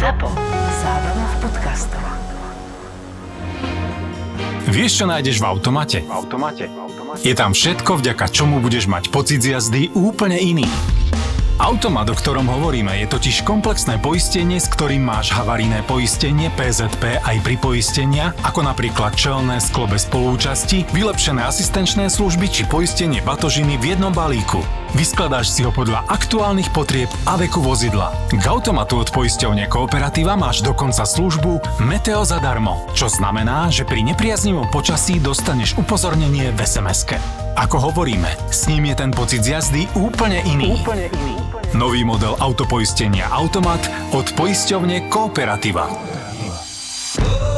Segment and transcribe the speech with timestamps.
[0.00, 0.32] ZAPO.
[0.80, 2.00] Zábrná v podcastov.
[4.72, 5.98] Vieš, čo nájdeš v automate?
[6.00, 6.72] V automate.
[7.20, 10.64] Je tam všetko, vďaka čomu budeš mať pocit z jazdy úplne iný.
[11.60, 17.36] Automat, o ktorom hovoríme, je totiž komplexné poistenie, s ktorým máš havarijné poistenie PZP aj
[17.44, 23.92] pri poistenia, ako napríklad čelné sklo bez spolúčasti, vylepšené asistenčné služby či poistenie batožiny v
[23.92, 24.64] jednom balíku.
[24.96, 28.10] Vyskladáš si ho podľa aktuálnych potrieb a veku vozidla.
[28.32, 34.72] K automatu od poisťovne Kooperativa máš dokonca službu Meteo zadarmo, čo znamená, že pri nepriaznivom
[34.72, 37.20] počasí dostaneš upozornenie v sms
[37.60, 40.74] Ako hovoríme, s ním je ten pocit z jazdy úplne iný.
[40.74, 41.39] Úplne iný.
[41.74, 43.80] Nový model autopoistenia Automat
[44.10, 45.86] od poisťovne Kooperativa.
[45.86, 47.50] Oh.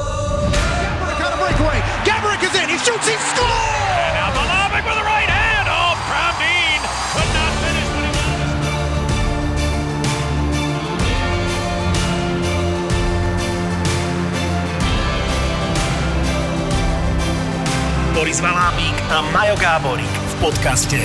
[18.22, 21.00] Boris Valábík a Majo Gáborík v podcaste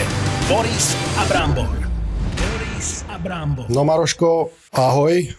[0.45, 1.87] Boris a Brambor.
[3.18, 3.66] Boris a Brambor.
[3.70, 5.34] No Maroško, ahoj.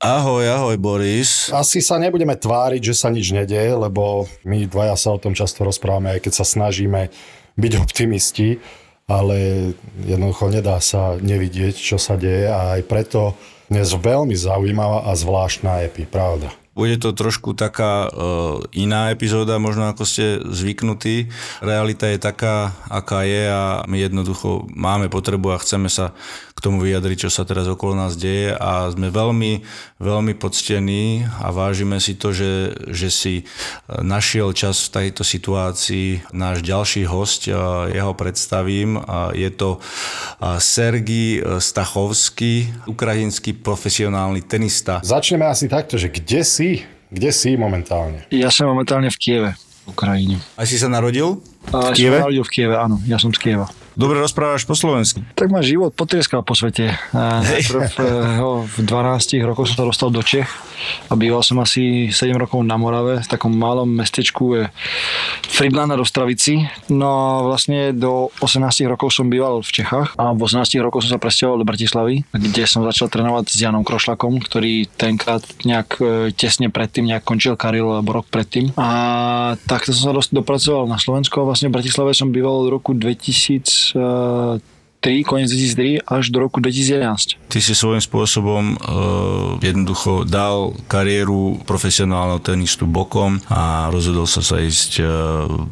[0.00, 1.48] Ahoj, ahoj Boris.
[1.48, 5.64] Asi sa nebudeme tváriť, že sa nič nedeje, lebo my dvaja sa o tom často
[5.64, 7.08] rozprávame, aj keď sa snažíme
[7.56, 8.60] byť optimisti,
[9.08, 9.72] ale
[10.04, 13.32] jednoducho nedá sa nevidieť, čo sa deje a aj preto
[13.72, 16.52] dnes veľmi zaujímavá a zvláštna epi, pravda.
[16.74, 21.30] Bude to trošku taká uh, iná epizóda, možno ako ste zvyknutí.
[21.62, 26.10] Realita je taká, aká je a my jednoducho máme potrebu a chceme sa
[26.54, 29.62] k tomu vyjadriť, čo sa teraz okolo nás deje a sme veľmi,
[30.02, 33.34] veľmi poctení a vážime si to, že, že si
[33.90, 37.46] našiel čas v tejto situácii náš ďalší host,
[37.90, 38.98] jeho predstavím.
[38.98, 44.98] Uh, je to uh, Sergij Stachovský, ukrajinský profesionálny tenista.
[45.06, 46.63] Začneme asi takto, že kde si?
[47.14, 48.26] Kde si momentálne?
[48.34, 49.50] Ja som momentálne v Kieve,
[49.84, 50.36] v Ukrajine.
[50.58, 51.38] Aj si sa narodil?
[51.70, 52.18] A V Kieve?
[52.18, 53.66] Som narodil v Kieve, áno, ja som z Kieva.
[53.94, 55.22] Dobre rozprávaš po slovensky.
[55.38, 56.98] Tak ma život potrieskal po svete.
[57.14, 60.50] Najprv eh, v 12 rokoch som sa dostal do Čech
[61.08, 64.64] a býval som asi 7 rokov na Morave, v takom malom mestečku je
[65.46, 66.66] Fridlana Rostravici.
[66.90, 71.14] No a vlastne do 18 rokov som býval v Čechách a v 18 rokoch som
[71.14, 76.04] sa presťahoval do Bratislavy, kde som začal trénovať s Janom Krošlakom, ktorý tenkrát nejak e,
[76.34, 78.74] tesne predtým nejak končil kariéru, alebo rok predtým.
[78.74, 82.90] A takto som sa dopracoval na Slovensku a vlastne v Bratislave som býval od roku
[83.92, 87.36] 2003, koniec 2003 až do roku 2011.
[87.52, 88.78] Ty si svojím spôsobom uh,
[89.60, 95.08] jednoducho dal kariéru profesionálneho tenistu bokom a rozhodol sa sa ísť uh,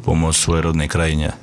[0.05, 1.33] pomôcť svojej rodnej krajine.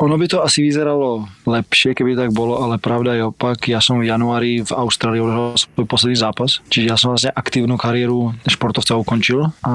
[0.00, 3.68] Ono by to asi vyzeralo lepšie, keby tak bolo, ale pravda je opak.
[3.68, 7.76] Ja som v januári v Austrálii odohral svoj posledný zápas, čiže ja som vlastne aktívnu
[7.76, 9.74] kariéru športovca ukončil a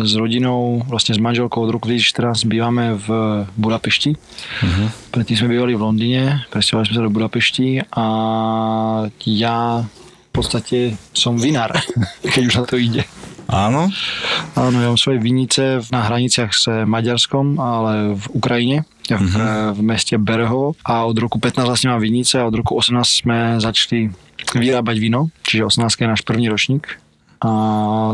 [0.00, 3.08] s rodinou, vlastne s manželkou od roku 2014 bývame v
[3.60, 4.16] Budapešti.
[4.16, 4.88] Uh-huh.
[5.12, 8.06] Predtým sme bývali v Londýne, presťahovali sme sa do Budapešti a
[9.28, 11.76] ja v podstate som vinár,
[12.32, 13.04] keď už na to ide.
[13.48, 13.88] Áno?
[14.52, 18.78] Áno, ja mám svoje vinice na hraniciach s Maďarskom, ale v Ukrajine,
[19.08, 19.72] v, uh-huh.
[19.72, 23.56] v meste Berehovo a od roku 15 vlastne mám vinice a od roku 18 sme
[23.56, 24.12] začali
[24.52, 27.00] vyrábať víno, čiže 18 je náš prvý ročník
[27.38, 27.50] a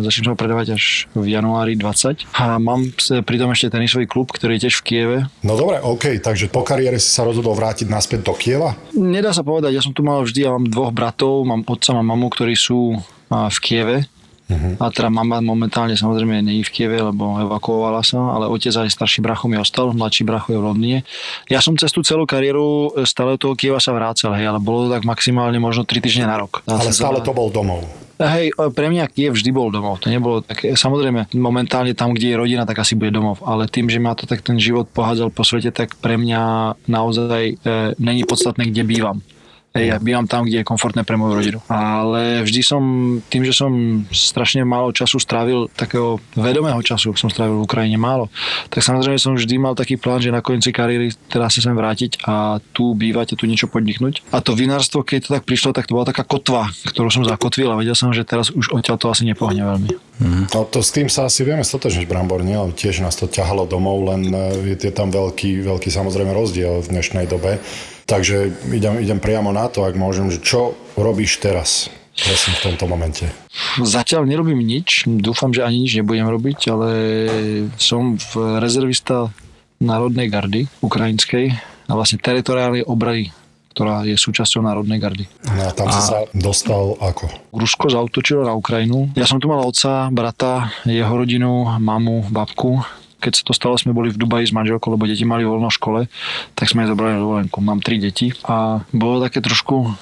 [0.04, 2.28] začnem ho predávať až v januári 20.
[2.36, 2.92] A mám
[3.24, 5.18] pritom ešte tenisový klub, ktorý je tiež v Kieve.
[5.40, 8.76] No dobre, OK, takže po kariére si sa rozhodol vrátiť naspäť do Kieva?
[8.92, 12.12] Nedá sa povedať, ja som tu mal vždy, ja mám dvoch bratov, mám otca, mám
[12.12, 13.00] mamu, ktorí sú
[13.32, 14.04] v Kieve,
[14.44, 14.76] Uh-huh.
[14.76, 19.24] A teda mama momentálne samozrejme je v Kieve, lebo evakuovala sa, ale otec aj starší
[19.24, 21.00] bracho mi ostal, mladší bracho je v Londýne.
[21.48, 24.84] Ja som cez tú celú kariéru stále do toho Kieva sa vrácal, hej, ale bolo
[24.84, 26.60] to tak maximálne možno 3 týždne na rok.
[26.68, 27.88] Ale stále to bol domov.
[28.14, 29.98] Hej, pre mňa Kiev vždy bol domov.
[30.06, 33.42] To nebolo tak, samozrejme, momentálne tam, kde je rodina, tak asi bude domov.
[33.42, 37.42] Ale tým, že ma to tak ten život pohádzal po svete, tak pre mňa naozaj
[37.42, 37.54] e,
[37.98, 39.18] není podstatné, kde bývam.
[39.74, 41.58] Hej, ja bývam tam, kde je komfortné pre moju rodinu.
[41.66, 42.82] Ale vždy som,
[43.26, 43.74] tým, že som
[44.14, 48.30] strašne málo času strávil, takého vedomého času som strávil v Ukrajine málo,
[48.70, 52.22] tak samozrejme som vždy mal taký plán, že na konci kariéry teraz sa sem vrátiť
[52.22, 54.22] a tu bývať a tu niečo podniknúť.
[54.30, 57.66] A to vinárstvo, keď to tak prišlo, tak to bola taká kotva, ktorú som zakotvil
[57.66, 59.90] a vedel som, že teraz už odtiaľ to asi nepohne veľmi.
[60.22, 60.54] Mm.
[60.54, 62.54] No to s tým sa asi vieme stotožniť, Brambor, nie?
[62.78, 64.30] Tiež nás to ťahalo domov, len
[64.70, 67.58] je, je tam veľký, veľký samozrejme rozdiel v dnešnej dobe.
[68.04, 71.88] Takže idem, idem priamo na to, ak môžem, že čo robíš teraz?
[72.14, 73.26] Presne v tomto momente.
[73.82, 76.90] Zatiaľ nerobím nič, dúfam, že ani nič nebudem robiť, ale
[77.74, 79.34] som v rezervista
[79.82, 81.58] Národnej gardy ukrajinskej
[81.90, 83.34] a vlastne teritoriálnej obrady
[83.74, 85.26] ktorá je súčasťou Národnej gardy.
[85.50, 87.26] No a tam si sa dostal ako?
[87.50, 89.10] Rusko zautočilo na Ukrajinu.
[89.18, 92.78] Ja som tu mal otca, brata, jeho rodinu, mamu, babku.
[93.24, 95.78] Keď sa to stalo, sme boli v Dubaji s manželkou, lebo deti mali voľno v
[95.80, 96.00] škole,
[96.52, 97.64] tak sme zobrali na dovolenku.
[97.64, 99.96] Mám tri deti a bolo také trošku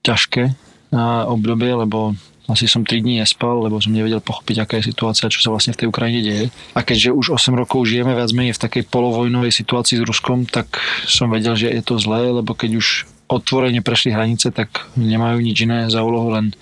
[0.00, 0.56] ťažké
[0.96, 2.16] a obdobie, lebo
[2.50, 5.76] asi som 3 dní nespal, lebo som nevedel pochopiť, aká je situácia, čo sa vlastne
[5.76, 6.44] v tej Ukrajine deje.
[6.74, 10.80] A keďže už 8 rokov žijeme viac menej v takej polovojnovej situácii s Ruskom, tak
[11.06, 15.64] som vedel, že je to zlé, lebo keď už otvorene prešli hranice, tak nemajú nič
[15.64, 16.52] iné za úlohu, len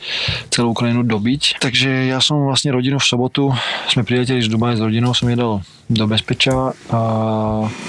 [0.54, 1.58] celú Ukrajinu dobiť.
[1.58, 3.50] Takže ja som vlastne rodinu v sobotu,
[3.90, 7.00] sme prileteli z Dubaja s rodinou, som jedal do bezpečia a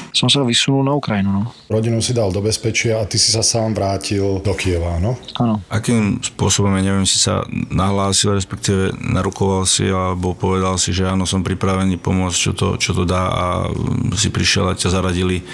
[0.09, 1.29] som sa vysunul na Ukrajinu.
[1.29, 1.43] No.
[1.69, 5.21] Rodinu si dal do bezpečia a ty si sa sám vrátil do Kieva, no?
[5.37, 5.61] Áno.
[5.69, 11.29] Akým spôsobom, ja neviem, si sa nahlásil, respektíve narukoval si alebo povedal si, že áno,
[11.29, 13.45] som pripravený pomôcť, čo to, čo to dá a
[14.17, 15.45] si prišiel a ťa zaradili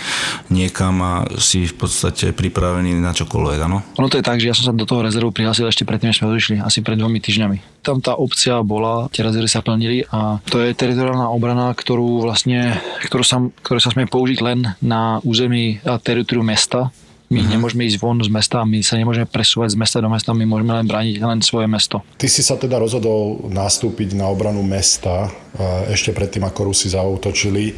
[0.48, 1.14] niekam a
[1.44, 3.82] si v podstate pripravený na čokoľvek, áno?
[3.98, 6.22] Ono to je tak, že ja som sa do toho rezervu prihlásil ešte predtým, než
[6.22, 7.82] sme odišli, asi pred dvomi týždňami.
[7.82, 12.78] Tam tá opcia bola, tie rezervy sa plnili a to je teritoriálna obrana, ktorú vlastne,
[13.10, 16.94] ktorú sa, ktorú sa smie použiť len na území a teritoriu mesta.
[17.28, 17.52] My mm-hmm.
[17.60, 20.80] nemôžeme ísť von z mesta, my sa nemôžeme presúvať z mesta do mesta, my môžeme
[20.80, 22.00] len brániť len svoje mesto.
[22.16, 27.76] Ty si sa teda rozhodol nastúpiť na obranu mesta e, ešte predtým, ako Rusi zautočili.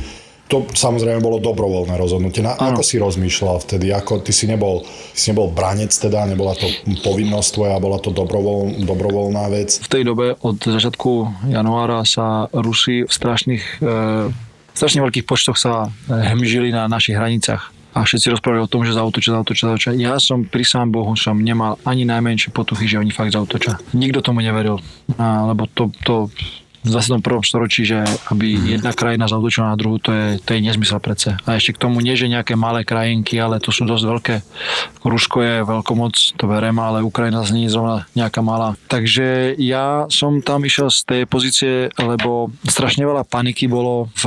[0.50, 2.42] To samozrejme bolo dobrovoľné rozhodnutie.
[2.42, 3.94] Na, ako si rozmýšľal vtedy?
[3.94, 4.81] Ako, ty si nebol,
[5.13, 6.66] si nebol branec teda, nebola to
[7.06, 9.78] povinnosť tvoja, bola to dobrovoľ, dobrovoľná vec?
[9.78, 14.34] V tej dobe od začiatku januára sa Rusi v strašných, e,
[14.74, 18.94] strašne veľkých počtoch sa e, hemžili na našich hranicách a všetci rozprávali o tom, že
[18.94, 19.92] zautočia, zautočia, zautočia.
[19.98, 23.81] Ja som pri sám Bohu som nemal ani najmenšie potuchy, že oni fakt zautočia.
[23.98, 24.78] Nikto tomu neveril,
[25.18, 26.30] a, lebo to, to
[26.89, 27.45] 21.
[27.45, 28.65] storočí, že aby Mhm.
[28.80, 31.38] jedna krajina zautočila na druhú, to je, to je nezmysel predsa.
[31.45, 34.36] A ešte k tomu nie, že nejaké malé krajinky, ale to sú dosť veľké.
[35.06, 38.75] Rusko je veľkomoc, to verem, ale Ukrajina znie zrovna nejaká malá.
[38.89, 44.24] Takže ja som tam išiel z tej pozície, lebo strašne veľa paniky bolo v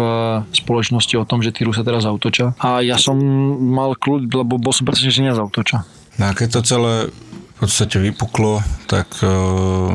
[0.55, 2.55] spoločnosti o tom, že tí Rusia teraz zautočia.
[2.59, 3.19] A ja som
[3.59, 5.85] mal kľud, lebo bol som presvedčený, že nezautočia.
[6.21, 8.59] No a keď to celé v podstate vypuklo,
[8.91, 9.95] tak uh,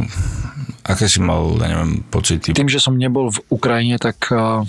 [0.87, 2.55] aké si mal, ja neviem, pocity?
[2.55, 4.63] Tým, že som nebol v Ukrajine, tak uh,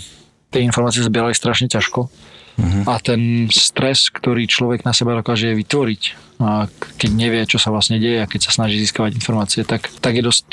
[0.51, 2.11] tie informácie zbierali strašne ťažko.
[2.59, 2.83] Uh-huh.
[2.91, 6.03] A ten stres, ktorý človek na seba dokáže vytvoriť,
[6.43, 6.67] a
[6.99, 10.23] keď nevie, čo sa vlastne deje a keď sa snaží získavať informácie, tak, tak je
[10.23, 10.51] dosť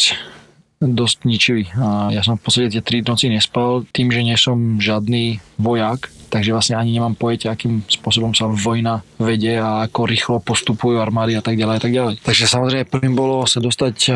[0.75, 1.71] dosť ničivý.
[1.79, 6.11] A ja som v podstate tie tri noci nespal tým, že nie som žiadny vojak,
[6.27, 11.37] takže vlastne ani nemám pojetie, akým spôsobom sa vojna vedie a ako rýchlo postupujú armády
[11.37, 12.15] a tak ďalej a tak ďalej.
[12.21, 14.15] Takže samozrejme prvým bolo sa dostať eh,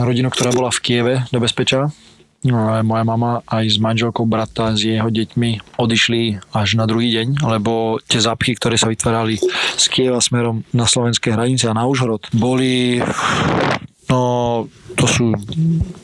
[0.00, 1.90] rodinu, ktorá bola v Kieve do bezpečia.
[2.44, 7.40] No, moja mama aj s manželkou brata s jeho deťmi odišli až na druhý deň,
[7.40, 9.40] lebo tie zápchy, ktoré sa vytvárali
[9.80, 13.00] z Kieva smerom na slovenské hranice a na Užhorod, boli
[14.12, 14.20] no
[14.92, 15.32] to sú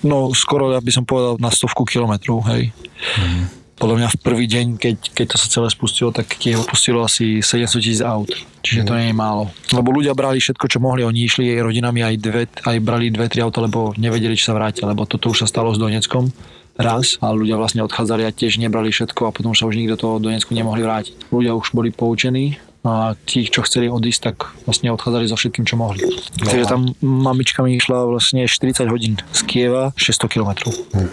[0.01, 2.73] no skoro, ja by som povedal, na stovku kilometrov, hej.
[3.21, 3.60] Mm.
[3.81, 7.41] Podľa mňa v prvý deň, keď, keď to sa celé spustilo, tak Kiev opustilo asi
[7.41, 8.29] 700 tisíc aut.
[8.61, 9.49] Čiže to nie je málo.
[9.73, 11.01] Lebo ľudia brali všetko, čo mohli.
[11.01, 14.53] Oni išli jej rodinami aj, dve, aj brali dve, tri auta, lebo nevedeli, či sa
[14.53, 14.85] vrátia.
[14.85, 16.29] Lebo toto už sa stalo s Doneckom
[16.77, 20.21] raz a ľudia vlastne odchádzali a tiež nebrali všetko a potom sa už nikto toho
[20.21, 21.33] Donecku nemohli vrátiť.
[21.33, 25.77] Ľudia už boli poučení a tí, čo chceli odísť, tak vlastne odchádzali so všetkým, čo
[25.77, 26.01] mohli.
[26.41, 26.49] No.
[26.49, 30.51] Takže tam mamička mi išla vlastne 40 hodín z Kieva, 600 km.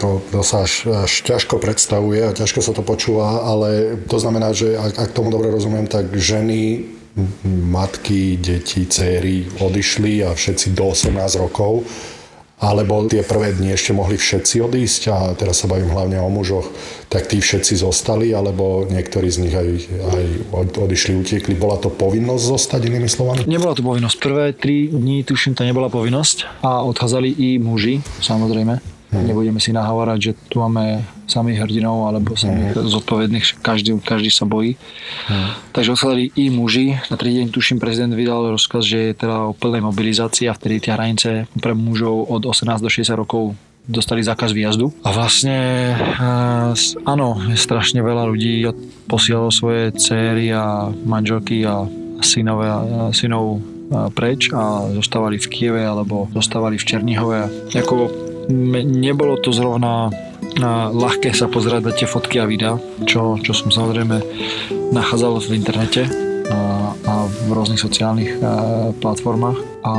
[0.00, 4.56] To, to sa až, až ťažko predstavuje a ťažko sa to počúva, ale to znamená,
[4.56, 6.88] že ak, ak tomu dobre rozumiem, tak ženy,
[7.44, 11.84] matky, deti, céry odišli a všetci do 18 rokov
[12.58, 16.66] alebo tie prvé dni ešte mohli všetci odísť a teraz sa bavím hlavne o mužoch,
[17.06, 19.68] tak tí všetci zostali, alebo niektorí z nich aj,
[20.10, 20.26] aj
[20.74, 21.54] odišli, utiekli.
[21.54, 23.46] Bola to povinnosť zostať, inými slovami?
[23.46, 24.16] Nebola to povinnosť.
[24.18, 28.97] Prvé tri dní, tuším, to nebola povinnosť a odchádzali i muži, samozrejme.
[29.08, 29.24] Hmm.
[29.24, 32.88] Nebudeme si nahovárať, že tu máme samých hrdinov alebo samých hmm.
[32.92, 34.76] zodpovedných, každý, každý sa bojí.
[35.28, 35.56] Hmm.
[35.72, 37.00] Takže odchádzali i muži.
[37.08, 40.84] Na tretí deň, tuším, prezident vydal rozkaz, že je teda o plnej mobilizácii a vtedy
[40.84, 43.56] tie hranice pre mužov od 18 do 60 rokov
[43.88, 44.92] dostali zákaz výjazdu.
[45.00, 45.56] A vlastne
[47.08, 48.68] áno, strašne veľa ľudí
[49.08, 51.88] posielalo svoje céry a manželky a
[52.20, 52.68] synové,
[53.16, 53.64] synov
[54.12, 57.40] preč a zostávali v Kieve alebo zostávali v Černihove.
[57.72, 58.12] Ako
[58.50, 60.10] nebolo to zrovna
[60.92, 62.74] ľahké sa pozerať na tie fotky a videa,
[63.06, 64.18] čo, čo som samozrejme
[64.90, 66.08] nachádzal v internete
[66.50, 69.94] a, a v rôznych sociálnych a, platformách a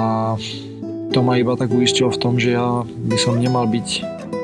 [1.10, 3.88] to ma iba tak uistilo v tom, že ja by som nemal byť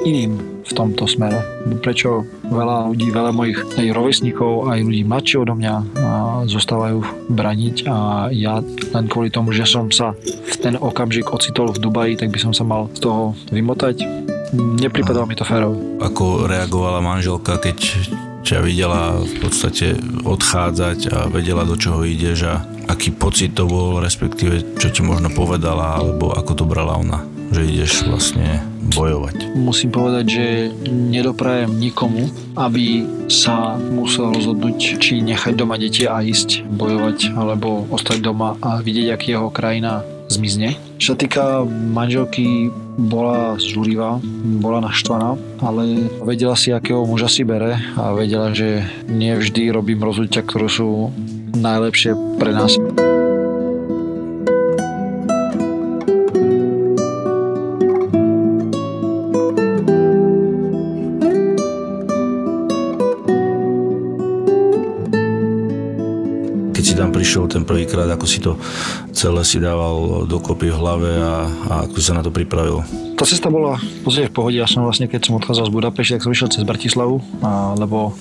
[0.05, 1.45] iným v tomto smere.
[1.81, 6.09] Prečo veľa ľudí, veľa mojich aj rovesníkov, aj ľudí mladších odo mňa a
[6.47, 11.81] zostávajú braniť a ja len kvôli tomu, že som sa v ten okamžik ocitol v
[11.81, 14.05] Dubaji, tak by som sa mal z toho vymotať.
[14.55, 15.77] Nepripadalo mi to férové.
[15.99, 17.77] Ako reagovala manželka, keď
[18.45, 23.97] ťa videla v podstate odchádzať a vedela, do čoho ideš a aký pocit to bol,
[23.97, 28.61] respektíve čo ti možno povedala, alebo ako to brala ona, že ideš vlastne
[28.93, 29.57] bojovať.
[29.57, 30.45] Musím povedať, že
[30.89, 38.21] nedoprajem nikomu, aby sa musel rozhodnúť, či nechať doma deti a ísť bojovať, alebo ostať
[38.21, 40.77] doma a vidieť, ak jeho krajina zmizne.
[40.97, 44.17] Čo sa týka manželky, bola zúrivá,
[44.63, 49.99] bola naštvaná, ale vedela si, akého muža si bere a vedela, že nie vždy robím
[49.99, 51.11] rozhodnutia, ktoré sú
[51.55, 52.79] najlepšie pre nás.
[66.85, 68.61] Si tam prišiel ten prvýkrát, ako si to
[69.09, 72.85] celé si dával dokopy v hlave a, a ako si sa na to pripravil?
[73.17, 74.55] Tá cesta bola v podstate v pohode.
[74.59, 78.13] Ja som vlastne, keď som odchádzal z Budapešti, tak som išiel cez Bratislavu, a, lebo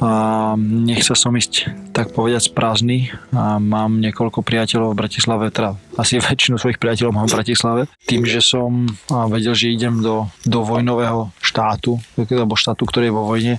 [0.00, 0.10] a
[0.56, 3.12] nechcel som ísť tak povedať prázdny.
[3.36, 7.82] A mám niekoľko priateľov v Bratislave, teda asi väčšinu svojich priateľov mám v Bratislave.
[8.08, 13.14] Tým, že som a, vedel, že idem do, do vojnového štátu, alebo štátu, ktorý je
[13.14, 13.54] vo vojne,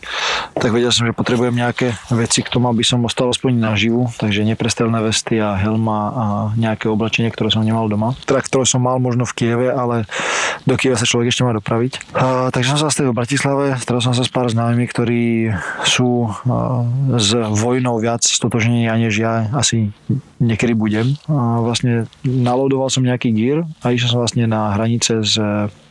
[0.57, 4.41] tak vedel som, že potrebujem nejaké veci k tomu, aby som ostal aspoň naživu, takže
[4.43, 6.25] neprestrelné vesty a helma a
[6.57, 8.17] nejaké oblečenie, ktoré som nemal doma.
[8.25, 10.10] Teda, ktoré som mal možno v Kieve, ale
[10.65, 12.15] do Kieva sa človek ešte má dopraviť.
[12.15, 15.24] A, takže som sa zastavil v Bratislave, stretol som sa s pár známymi, ktorí
[15.86, 16.83] sú a,
[17.19, 19.91] s vojnou viac stotožnení, než ja asi
[20.41, 21.13] niekedy budem.
[21.29, 25.36] A vlastne nalodoval som nejaký gear a išiel som vlastne na hranice s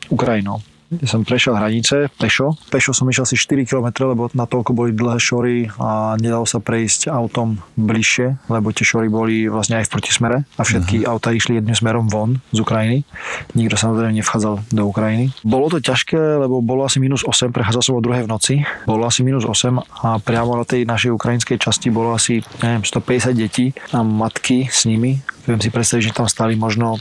[0.09, 0.65] Ukrajinou
[1.07, 2.59] som prešiel hranice pešo.
[2.67, 6.59] Pešo som išiel asi 4 km, lebo na toľko boli dlhé šory a nedalo sa
[6.59, 11.15] prejsť autom bližšie, lebo tie šory boli vlastne aj v protismere a všetky uh-huh.
[11.15, 13.07] auta išli jedným smerom von z Ukrajiny.
[13.55, 15.31] Nikto samozrejme nevchádzal do Ukrajiny.
[15.47, 18.55] Bolo to ťažké, lebo bolo asi minus 8, prechádzal som o druhej v noci.
[18.83, 23.39] Bolo asi minus 8 a priamo na tej našej ukrajinskej časti bolo asi neviem, 150
[23.39, 25.23] detí a matky s nimi.
[25.47, 26.99] Viem si predstaviť, že tam stali možno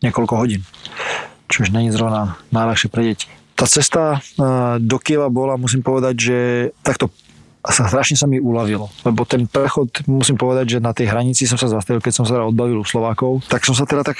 [0.00, 0.62] niekoľko hodín
[1.48, 3.26] čo už není zrovna najľahšie pre deti.
[3.58, 4.22] Tá cesta
[4.78, 6.38] do Kieva bola, musím povedať, že
[6.86, 7.10] takto
[7.68, 11.60] sa strašne sa mi uľavilo, lebo ten prechod, musím povedať, že na tej hranici som
[11.60, 14.16] sa zastavil, keď som sa teda odbavil u Slovákov, tak som sa teda tak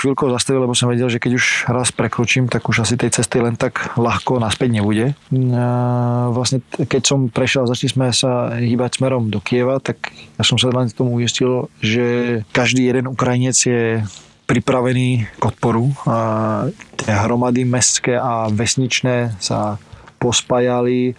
[0.00, 3.44] chvíľko zastavil, lebo som vedel, že keď už raz prekročím, tak už asi tej cesty
[3.44, 5.12] len tak ľahko naspäť nebude.
[6.32, 10.72] Vlastne keď som prešiel, začali sme sa hýbať smerom do Kieva, tak ja som sa
[10.72, 14.00] len tomu uistil, že každý jeden Ukrajinec je
[14.48, 15.92] pripravení k odporu.
[16.08, 16.16] A
[16.96, 19.76] tie hromady mestské a vesničné sa
[20.16, 21.12] pospájali,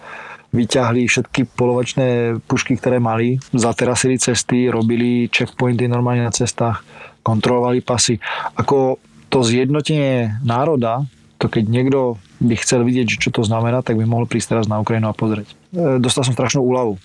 [0.50, 6.82] vyťahli všetky polovačné pušky, ktoré mali, zaterasili cesty, robili checkpointy normálne na cestách,
[7.22, 8.18] kontrolovali pasy.
[8.58, 8.98] Ako
[9.30, 11.06] to zjednotenie národa,
[11.38, 14.82] to keď niekto by chcel vidieť, čo to znamená, tak by mohol prísť teraz na
[14.82, 15.54] Ukrajinu a pozrieť.
[15.72, 17.00] E, dostal som strašnú úľavu, e,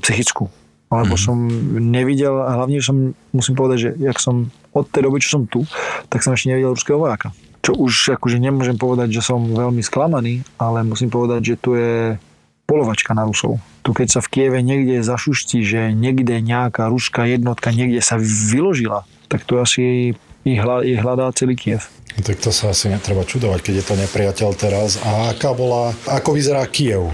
[0.00, 0.48] psychickú
[0.86, 1.26] lebo mm-hmm.
[1.26, 1.36] som
[1.82, 5.64] nevidel, a hlavne som, musím povedať, že jak som od tej doby, čo som tu,
[6.12, 7.32] tak som ešte nevidel ruského vojáka.
[7.64, 12.20] Čo už akože nemôžem povedať, že som veľmi sklamaný, ale musím povedať, že tu je
[12.68, 13.62] polovačka na Rusov.
[13.86, 19.06] Tu keď sa v Kieve niekde zašuští, že niekde nejaká ruská jednotka niekde sa vyložila,
[19.30, 20.14] tak to asi
[20.46, 20.60] ich,
[21.02, 21.86] hľadá celý Kiev.
[22.16, 24.96] No tak to sa asi netreba čudovať, keď je to nepriateľ teraz.
[25.02, 27.10] A aká bola, ako vyzerá Kiev?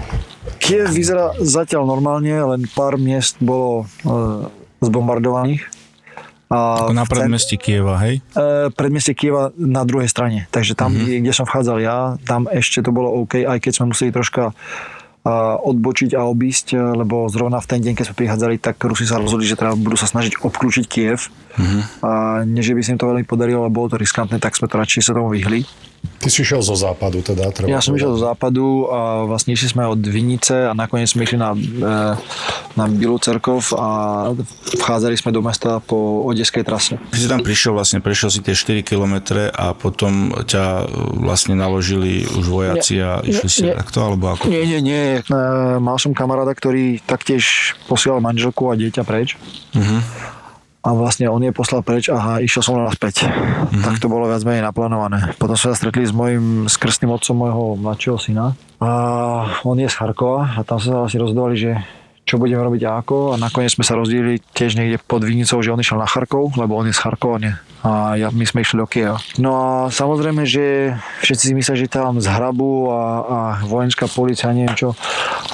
[0.61, 4.09] Kiev vyzerá zatiaľ normálne, len pár miest bolo e,
[4.79, 5.65] zbombardovaných.
[6.53, 8.21] Ako na predmestí Kieva, hej?
[8.37, 10.45] E, predmestie Kieva na druhej strane.
[10.53, 11.25] Takže tam, mm-hmm.
[11.25, 11.97] kde som vchádzal ja,
[12.29, 14.53] tam ešte to bolo OK, aj keď sme museli troška
[15.63, 19.47] odbočiť a obísť, lebo zrovna v ten deň, keď sme prichádzali, tak Rusi sa rozhodli,
[19.47, 21.31] že teda budú sa snažiť obklúčiť Kiev.
[21.55, 21.81] Mm-hmm.
[22.03, 24.67] A nie, že by sa im to veľmi podarilo, lebo bolo to riskantné, tak sme
[24.67, 25.63] to radšej sa tomu vyhli.
[26.23, 27.51] Ty si šiel zo západu teda?
[27.51, 31.27] Treba ja som išiel zo západu a vlastne išli sme od Vinice a nakoniec sme
[31.27, 32.15] išli na, e,
[32.79, 33.87] na Bilú cerkov a
[34.79, 36.95] vchádzali sme do mesta po odeskej trase.
[37.11, 40.87] Ty si tam prišiel vlastne, prešiel si tie 4 km a potom ťa
[41.19, 44.47] vlastne naložili už vojaci a išli si takto, alebo ako?
[44.47, 45.03] Nie, nie, nie.
[45.19, 45.21] E,
[45.83, 49.35] mal som kamaráda, ktorý taktiež posielal manželku a dieťa preč.
[49.75, 49.99] Uh-huh
[50.83, 53.23] a vlastne on je poslal preč a išiel som naspäť.
[53.23, 53.83] Mm-hmm.
[53.87, 55.31] Tak to bolo viac menej naplánované.
[55.39, 58.51] Potom sa stretli s mojim skrstným otcom môjho mladšieho syna
[58.83, 58.91] a
[59.63, 61.71] on je z Charkova a tam sa vlastne rozhodovali, že
[62.27, 65.71] čo budeme robiť a ako a nakoniec sme sa rozdielili tiež niekde pod Vinicou, že
[65.71, 67.55] on išiel na Charkov, lebo on je z Charkova, nie.
[67.83, 69.19] A ja, my sme išli do Kieva.
[69.35, 73.37] No a samozrejme, že všetci si myslia, že tam z hrabu a, a
[73.67, 74.95] vojenská policia, neviem čo.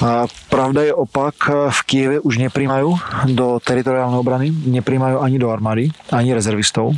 [0.05, 2.89] A pravda je opak, v Kieve už nepríjmajú
[3.33, 6.93] do teritoriálnej obrany, nepríjmajú ani do armády, ani rezervistov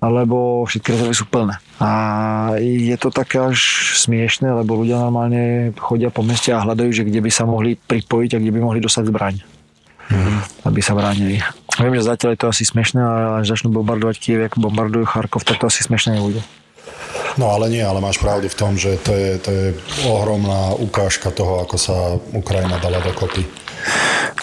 [0.00, 1.60] lebo všetky rezervy sú plné.
[1.76, 1.90] A
[2.56, 3.60] je to také až
[4.00, 8.30] smiešné, lebo ľudia normálne chodia po meste a hľadajú, že kde by sa mohli pripojiť
[8.36, 9.34] a kde by mohli dostať zbraň.
[10.08, 10.38] Mm-hmm.
[10.64, 11.36] Aby sa bránili.
[11.78, 15.46] Viem, že zatiaľ je to asi smiešné, ale až začnú bombardovať Kiev, ako bombardujú Charkov,
[15.46, 16.42] tak to asi smiešné nebude.
[17.38, 19.66] No ale nie, ale máš pravdu v tom, že to je, to je
[20.10, 21.96] ohromná ukážka toho, ako sa
[22.34, 23.46] Ukrajina dala dokopy.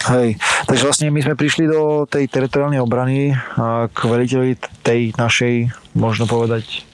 [0.07, 3.36] Hej, takže vlastne my sme prišli do tej teritoriálnej obrany
[3.91, 6.88] k veliteľi tej našej, možno povedať,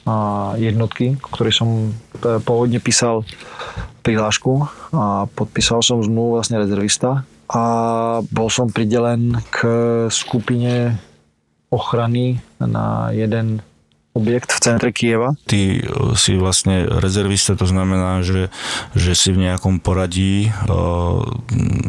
[0.57, 3.23] jednotky, ktorej som e, pôvodne písal
[4.03, 7.65] prihlášku a podpísal som zmluvu vlastne rezervista a
[8.33, 9.69] bol som pridelen k
[10.09, 10.97] skupine
[11.69, 13.61] ochrany na jeden
[14.13, 15.33] objekt v centre Kieva.
[15.49, 15.81] Ty e,
[16.13, 18.53] si vlastne rezervista, to znamená, že,
[18.93, 21.25] že si v nejakom poradí, uh,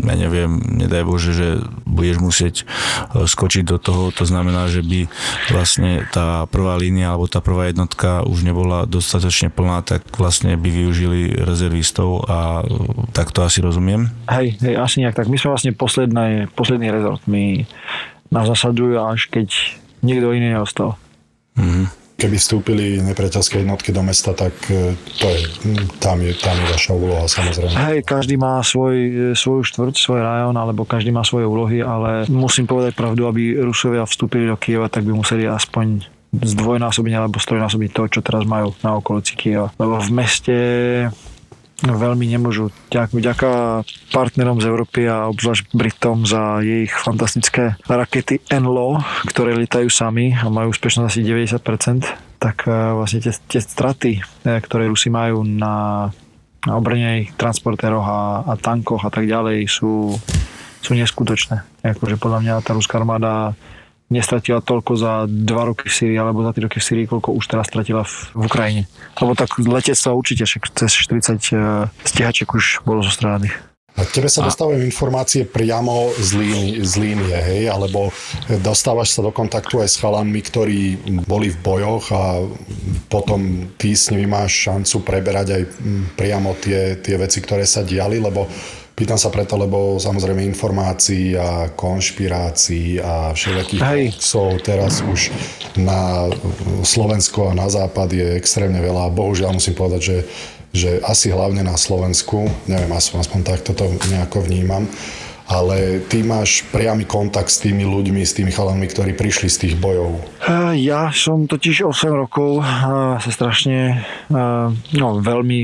[0.08, 1.48] ja neviem, nedaj Bože, že
[1.84, 5.04] budeš musieť uh, skočiť do toho, to znamená, že by
[5.52, 10.68] vlastne tá prvá línia alebo tá prvá jednotka už nebola dostatočne plná, tak vlastne by
[10.72, 12.64] využili rezervistov a
[13.12, 14.08] tak to asi rozumiem.
[14.32, 15.28] Hej, hej, asi nejak tak.
[15.28, 17.20] My sme vlastne posledný, posledný rezort.
[17.28, 17.68] My
[18.32, 19.52] nás zasadzujú až keď
[20.00, 20.96] niekto iný neostal.
[21.60, 25.40] Mm-hmm keby vstúpili nepriateľské jednotky do mesta, tak e, to je,
[25.98, 27.74] tam, je, tam je vaša úloha samozrejme.
[27.74, 32.30] Hej, každý má svoj, e, svoju štvrť, svoj rajón, alebo každý má svoje úlohy, ale
[32.30, 37.90] musím povedať pravdu, aby Rusovia vstúpili do Kieva, tak by museli aspoň zdvojnásobiť alebo strojnásobiť
[37.94, 39.70] to, čo teraz majú na okolici Kieva.
[39.78, 40.56] Lebo v meste
[41.82, 42.70] veľmi nemôžu.
[42.88, 43.82] Vďaka
[44.14, 50.46] partnerom z Európy a obzvlášť Britom za ich fantastické rakety NLO, ktoré letajú sami a
[50.46, 56.08] majú úspešnosť asi 90%, tak e, vlastne tie, tie straty, e, ktoré Rusi majú na,
[56.62, 60.14] na obrnených transportéroch a, a tankoch a tak ďalej sú,
[60.78, 61.66] sú neskutočné.
[61.82, 63.58] Akože podľa mňa tá ruská armáda
[64.12, 67.44] nestratila toľko za dva roky v Syrii alebo za 3 roky v Syrii, koľko už
[67.48, 68.82] teraz stratila v, v Ukrajine.
[69.16, 73.56] Lebo tak letectva určite, však cez 40 uh, stíhačiek už bolo zostradaných.
[73.94, 77.70] A tebe sa dostávajú informácie priamo z, línie, z línie, hej?
[77.70, 78.10] Alebo
[78.58, 80.80] dostávaš sa do kontaktu aj s chalanmi, ktorí
[81.22, 82.42] boli v bojoch a
[83.06, 85.62] potom ty s nimi máš šancu preberať aj
[86.18, 88.50] priamo tie, tie veci, ktoré sa diali, lebo
[88.94, 95.34] Pýtam sa preto, lebo samozrejme informácií a konšpirácií a všetkých hoaxov teraz už
[95.82, 96.30] na
[96.86, 99.10] Slovensko a na západ je extrémne veľa.
[99.10, 100.18] Bohužiaľ musím povedať, že,
[100.70, 104.86] že asi hlavne na Slovensku, neviem, aspoň, takto to nejako vnímam,
[105.50, 109.74] ale ty máš priamy kontakt s tými ľuďmi, s tými chalami, ktorí prišli z tých
[109.74, 110.22] bojov.
[110.78, 112.62] Ja som totiž 8 rokov
[113.18, 114.06] sa strašne
[114.94, 115.60] no, veľmi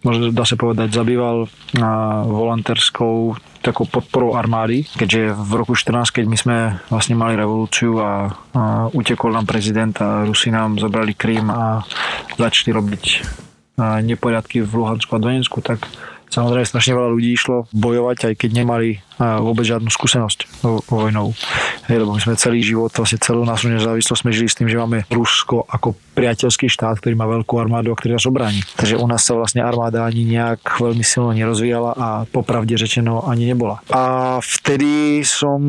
[0.00, 1.48] možno dá sa povedať, zabýval
[2.24, 6.56] volontérskou takou podporou armády, keďže v roku 14, keď my sme
[6.88, 11.84] vlastne mali revolúciu a, a utekol nám prezident a Rusi nám zobrali Krím a
[12.40, 13.04] začali robiť
[13.80, 15.84] neporiadky v Luhansku a Donetsku, tak
[16.30, 21.34] Samozrejme, strašne veľa ľudí išlo bojovať, aj keď nemali vôbec žiadnu skúsenosť vojnou.
[21.90, 24.78] Hej, lebo my sme celý život, vlastne celú našu nezávislosť sme žili s tým, že
[24.78, 28.60] máme Rusko ako priateľský štát, ktorý má veľkú armádu a ktorý nás obráni.
[28.76, 33.48] Takže u nás sa vlastne armáda ani nejak veľmi silno nerozvíjala a popravde řečeno ani
[33.48, 33.80] nebola.
[33.88, 35.60] A vtedy som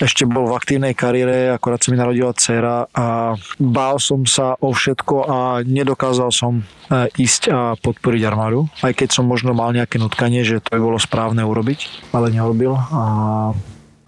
[0.00, 4.72] ešte bol v aktívnej kariére, akorát sa mi narodila dcera a bál som sa o
[4.72, 10.00] všetko a nedokázal som e, ísť a podporiť armádu, aj keď som možno mal nejaké
[10.00, 13.02] nutkanie, že to by bolo správne urobiť, ale neurobil a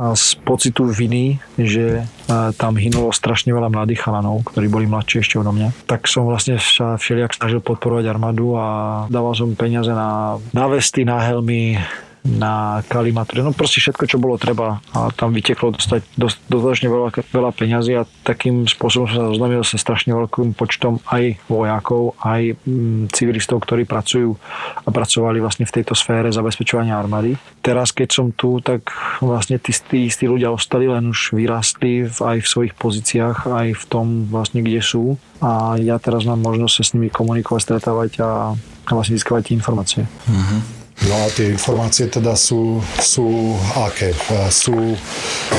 [0.01, 2.09] z pocitu viny, že
[2.57, 6.57] tam hynulo strašne veľa mladých chalanov, ktorí boli mladší ešte odo mňa, tak som vlastne
[6.57, 8.67] sa všelijak snažil podporovať armádu a
[9.13, 11.77] dával som peniaze na, na vesty, na helmy,
[12.25, 17.51] na kalimatúre, no proste všetko, čo bolo treba a tam vyteklo dostať dostatočne veľa, veľa
[17.57, 23.09] peňazí a takým spôsobom som sa zoznámil sa strašne veľkým počtom aj vojakov, aj mm,
[23.17, 24.37] civilistov, ktorí pracujú
[24.85, 27.41] a pracovali vlastne v tejto sfére zabezpečovania armády.
[27.65, 28.93] Teraz, keď som tu, tak
[29.25, 33.85] vlastne tí, tí istí ľudia ostali, len už vyrastli aj v svojich pozíciách, aj v
[33.89, 38.53] tom vlastne, kde sú a ja teraz mám možnosť sa s nimi komunikovať, stretávať a,
[38.53, 40.05] a vlastne získavať informácie.
[40.05, 40.80] Mm-hmm.
[41.09, 44.13] No a tie informácie teda sú, sú aké?
[44.13, 44.77] E, Sú,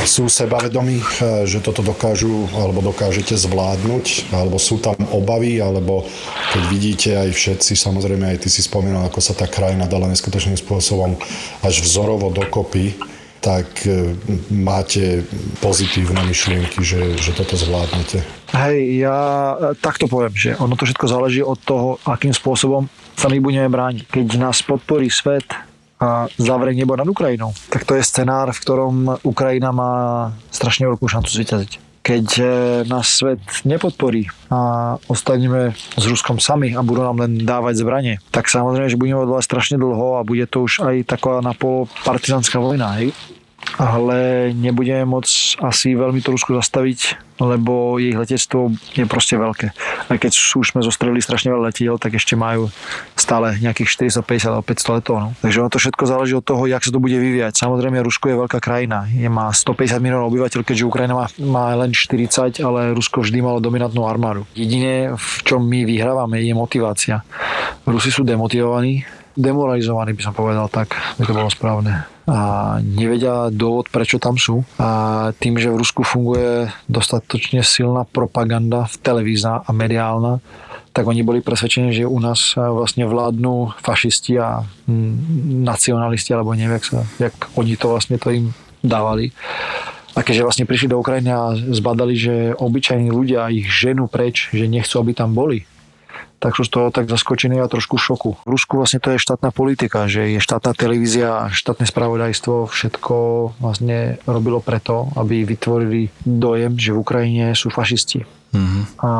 [0.06, 1.06] sú sebavedomí, e,
[1.49, 6.06] že toto dokážu alebo dokážete zvládnuť, alebo sú tam obavy, alebo
[6.54, 10.62] keď vidíte aj všetci, samozrejme aj ty si spomínal, ako sa tá krajina dala neskutočným
[10.62, 11.17] spôsobom
[11.65, 13.01] až vzorovo dokopy,
[13.41, 14.13] tak e,
[14.54, 15.25] máte
[15.60, 18.21] pozitívne myšlienky, že, že toto zvládnete.
[18.54, 19.17] Hej, ja
[19.58, 22.86] e, takto poviem, že ono to všetko záleží od toho, akým spôsobom
[23.17, 24.06] sa my budeme brániť.
[24.08, 25.49] Keď nás podporí svet
[26.01, 29.93] a zavrie nebo nad Ukrajinou, tak to je scenár, v ktorom Ukrajina má
[30.54, 31.90] strašne veľkú šancu zvíťaziť.
[32.01, 32.27] Keď
[32.89, 38.49] nás svet nepodporí a ostaneme s Ruskom sami a budú nám len dávať zbranie, tak
[38.49, 41.85] samozrejme, že budeme odvolať strašne dlho a bude to už aj taká napolo
[42.57, 43.13] vojna, hej?
[43.77, 49.73] ale nebudeme môcť asi veľmi to Rusko zastaviť, lebo ich letectvo je proste veľké.
[50.13, 52.69] Aj keď už sme zostrelili strašne veľa letiel, tak ešte majú
[53.17, 55.30] stále nejakých 450 alebo 500 letónov.
[55.41, 57.58] Takže ono to všetko záleží od toho, jak sa to bude vyvíjať.
[57.58, 59.10] Samozrejme, Rusko je veľká krajina.
[59.10, 63.58] Je, má 150 miliónov obyvateľov, keďže Ukrajina má, má len 40, ale Rusko vždy malo
[63.58, 64.45] dominantnú armádu.
[64.54, 67.25] Jedine, v čom my vyhrávame, je motivácia.
[67.89, 69.01] Rusi sú demotivovaní,
[69.38, 74.63] demoralizovaní by som povedal tak, by to bolo správne a nevedia dôvod, prečo tam sú.
[74.80, 80.39] A tým, že v Rusku funguje dostatočne silná propaganda v televízna a mediálna,
[80.91, 86.80] tak oni boli presvedčení, že u nás vlastne vládnu fašisti a mm, nacionalisti, alebo neviem,
[86.80, 88.46] jak, sa, jak oni to vlastne to im
[88.84, 89.32] dávali.
[90.12, 94.67] A keďže vlastne prišli do Ukrajiny a zbadali, že obyčajní ľudia ich ženú preč, že
[94.67, 95.63] nechcú, aby tam boli,
[96.41, 98.32] tak sú z toho tak zaskočení a trošku v šoku.
[98.41, 103.15] V Rusku vlastne to je štátna politika, že je štátna televízia, štátne spravodajstvo, všetko
[103.62, 108.25] vlastne robilo preto, aby vytvorili dojem, že v Ukrajine sú fašisti.
[108.51, 108.84] Mm-hmm.
[109.06, 109.12] A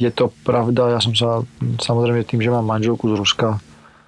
[0.00, 1.44] je to pravda, ja som sa
[1.78, 3.48] samozrejme tým, že mám manželku z Ruska,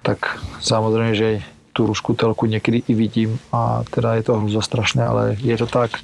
[0.01, 1.45] tak samozrejme, že
[1.75, 5.67] tú ruskú telku niekedy i vidím a teda je to hrúza strašné, ale je to
[5.67, 5.99] tak.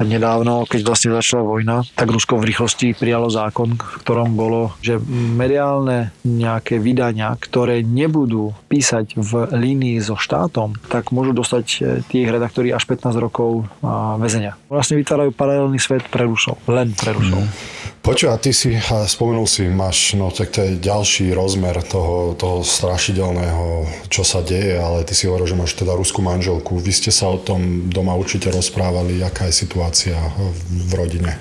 [0.00, 4.72] A nedávno, keď vlastne začala vojna, tak Rusko v rýchlosti prijalo zákon, v ktorom bolo,
[4.80, 11.78] že mediálne nejaké vydania, ktoré nebudú písať v línii so štátom, tak môžu dostať e,
[12.08, 13.68] tých redaktori až 15 rokov
[14.16, 14.56] väzenia.
[14.72, 17.44] Vlastne vytvárajú paralelný svet pre Rusov, len pre Rusov.
[17.44, 17.82] Mm.
[18.02, 22.34] Počuj, a ty si a spomenul si, máš, no tak to je ďalší rozmer toho,
[22.34, 26.78] toho strašidelného, čo sa deje, ale ty si hovoril, že máš teda ruskú manželku.
[26.78, 31.38] Vy ste sa o tom doma určite rozprávali, aká je situácia v, rodine.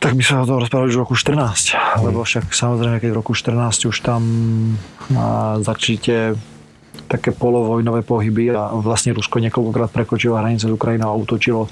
[0.00, 2.08] Tak my sa o tom rozprávali už v roku 14, hmm.
[2.08, 4.22] lebo však samozrejme, keď v roku 14 už tam
[5.60, 6.38] začnite
[7.10, 11.66] také polovojnové pohyby a vlastne Rusko niekoľkokrát prekočilo hranice z Ukrajiny a útočilo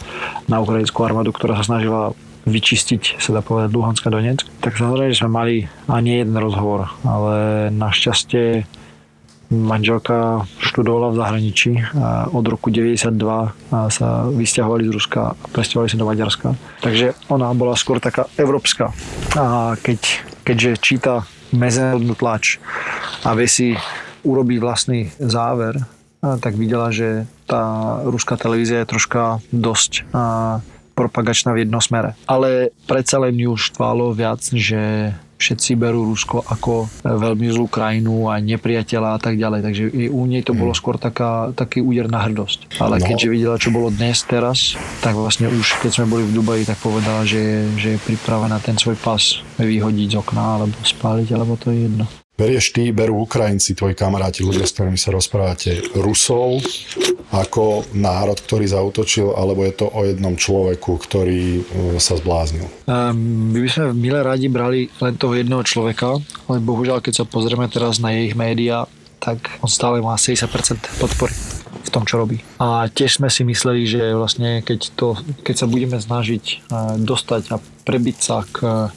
[0.50, 2.10] na ukrajinskú armádu, ktorá sa snažila
[2.48, 4.48] vyčistiť, sa dá povedať, Luhansk a Donetsk.
[4.58, 5.54] Tak samozrejme, že sme mali
[5.86, 8.64] ani jeden rozhovor, ale našťastie
[9.48, 11.72] manželka študovala v zahraničí
[12.32, 13.16] od roku 92
[13.88, 16.48] sa vysťahovali z Ruska a presťahovali sa do Maďarska.
[16.84, 18.92] Takže ona bola skôr taká európska.
[19.36, 20.00] A keď,
[20.44, 21.14] keďže číta
[21.56, 22.60] medzinárodnú tlač
[23.24, 23.72] a vie si
[24.20, 25.80] urobiť vlastný záver,
[26.20, 30.04] tak videla, že tá ruská televízia je troška dosť
[30.98, 32.18] propagačná v jednom smere.
[32.26, 38.42] Ale predsa len ju štvalo viac, že všetci berú Rusko ako veľmi zlú krajinu a
[38.42, 39.60] nepriateľa a tak ďalej.
[39.62, 40.78] Takže u nej to bolo mm.
[40.78, 42.82] skôr taká, taký úder na hrdosť.
[42.82, 43.06] Ale no.
[43.06, 46.82] keďže videla, čo bolo dnes, teraz, tak vlastne už keď sme boli v Dubaji, tak
[46.82, 49.22] povedala, že je, že je pripravená ten svoj pas
[49.56, 52.04] vyhodiť z okna alebo spáliť, alebo to je jedno.
[52.38, 56.62] Berieš ty, berú Ukrajinci, tvoji kamaráti, ľudia, s ktorými sa rozprávate, Rusov
[57.28, 61.64] ako národ, ktorý zautočil, alebo je to o jednom človeku, ktorý uh,
[62.00, 62.64] sa zbláznil?
[62.88, 66.16] Um, my by sme milé radi brali len toho jedného človeka,
[66.48, 68.88] ale bohužiaľ, keď sa pozrieme teraz na ich médiá,
[69.18, 70.48] tak on stále má 70%
[71.02, 71.34] podpory
[71.84, 72.40] v tom, čo robí.
[72.60, 77.56] A tiež sme si mysleli, že vlastne keď, to, keď sa budeme snažiť dostať a
[77.88, 78.88] prebiť sa k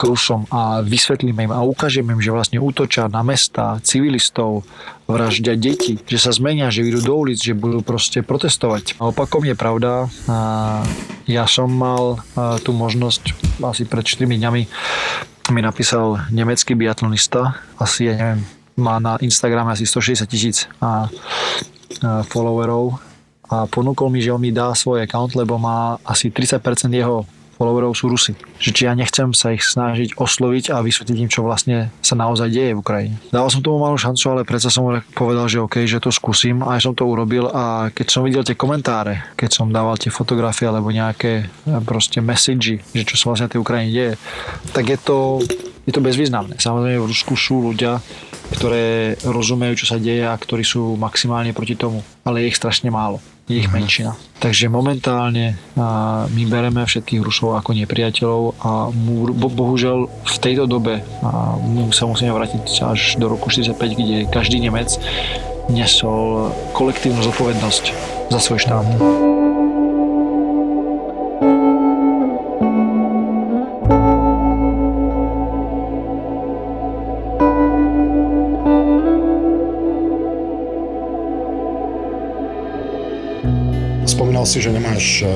[0.00, 4.66] Rusom a vysvetlíme im a ukážeme im, že vlastne útočia na mesta, civilistov,
[5.06, 8.98] vraždia deti, že sa zmenia, že vyjdú do ulic, že budú proste protestovať.
[8.98, 10.10] A opakom je pravda.
[11.30, 12.18] Ja som mal
[12.66, 13.30] tú možnosť
[13.62, 14.62] asi pred 4 dňami
[15.54, 18.42] mi napísal nemecký biatlonista, asi, ja neviem,
[18.74, 20.66] má na Instagrame asi 160 tisíc
[22.26, 22.98] followerov
[23.52, 27.22] a ponúkol mi, že on mi dá svoj account, lebo má asi 30% jeho
[27.62, 28.34] followerov sú Rusi.
[28.58, 32.50] Že či ja nechcem sa ich snažiť osloviť a vysvetliť im, čo vlastne sa naozaj
[32.50, 33.14] deje v Ukrajine.
[33.30, 36.82] Dával som tomu malú šancu, ale predsa som povedal, že OK, že to skúsim a
[36.82, 40.90] som to urobil a keď som videl tie komentáre, keď som dával tie fotografie alebo
[40.90, 44.12] nejaké eh, proste message, že čo sa vlastne v tej Ukrajine deje,
[44.74, 45.38] tak je to
[45.82, 46.62] je to bezvýznamné.
[46.62, 47.98] Samozrejme v Rusku sú ľudia,
[48.54, 52.06] ktoré rozumejú, čo sa deje a ktorí sú maximálne proti tomu.
[52.22, 53.18] Ale je ich strašne málo.
[53.52, 54.16] Je ich menšina.
[54.40, 55.54] Takže momentálne
[56.32, 61.04] my bereme všetkých Rusov ako nepriateľov a mu, bo, bohužiaľ v tejto dobe
[61.92, 64.98] sa musíme vrátiť až do roku 45, kde každý Nemec
[65.70, 67.84] nesol kolektívnu zodpovednosť
[68.34, 68.86] za svoj štát.
[84.42, 85.26] Spomínal si, že nemáš e,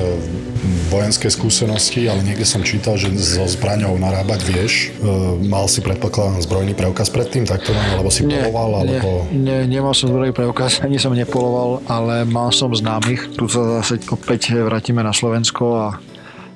[0.91, 4.91] vojenské skúsenosti, ale niekde som čítal, že so zbraňou narábať vieš.
[4.99, 9.23] E, Mal si predpokladám zbrojný preukaz predtým, takto alebo si poloval, alebo...
[9.31, 13.31] Nie, nie, nemal som zbrojný preukaz, ani som nepoloval, ale mal som známych.
[13.39, 15.87] Tu sa zase opäť vrátime na Slovensko a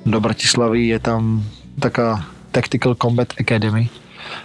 [0.04, 1.48] do Bratislavy je tam
[1.80, 2.20] taká
[2.52, 3.88] Tactical Combat Academy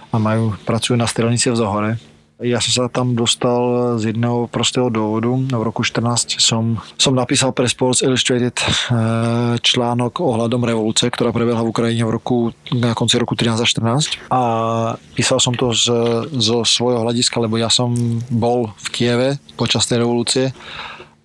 [0.08, 2.00] a majú, pracujú na strelnici v Zohore.
[2.38, 5.34] Ja som sa tam dostal z jedného prostého dôvodu.
[5.34, 11.66] V roku 14 som, som napísal pre Sports Illustrated eh, článok ohľadom revolúcie, ktorá prebehla
[11.66, 14.30] v Ukrajine v roku, na konci roku 13 a 14.
[14.30, 14.42] A
[15.18, 15.90] písal som to z,
[16.38, 17.90] zo svojho hľadiska, lebo ja som
[18.30, 20.54] bol v Kieve počas tej revolúcie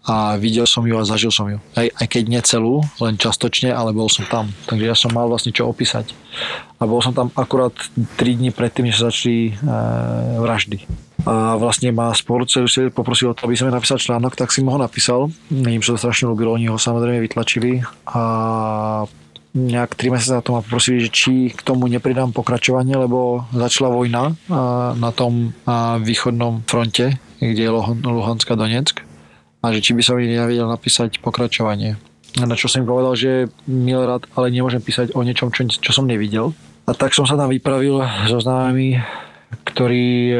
[0.04, 1.64] a videl som ju a zažil som ju.
[1.80, 4.52] Aj, aj keď nie celú, len častočne, ale bol som tam.
[4.68, 6.12] Takže ja som mal vlastne čo opísať.
[6.76, 7.72] A bol som tam akurát
[8.20, 9.64] 3 dní predtým, než sa začali e,
[10.44, 10.84] vraždy.
[11.24, 14.80] A vlastne ma si poprosil o to, aby som napísal článok, tak si mu ho
[14.82, 15.32] napísal.
[15.48, 17.80] Im sa to strašne ľúbilo, oni ho samozrejme vytlačili
[18.12, 18.24] a
[19.56, 23.94] nejak 3 mesiace na to ma poprosili, že či k tomu nepridám pokračovanie, lebo začala
[23.94, 24.36] vojna
[24.98, 25.56] na tom
[26.04, 27.72] východnom fronte, kde je
[28.04, 29.13] Luhansk a Donetsk
[29.64, 31.96] a že či by som ja vedel napísať pokračovanie.
[32.44, 35.92] Na čo som im povedal, že milý rád, ale nemôžem písať o niečom, čo, čo
[35.96, 36.52] som nevidel.
[36.84, 39.00] A tak som sa tam vypravil so známymi,
[39.72, 40.38] ktorý e,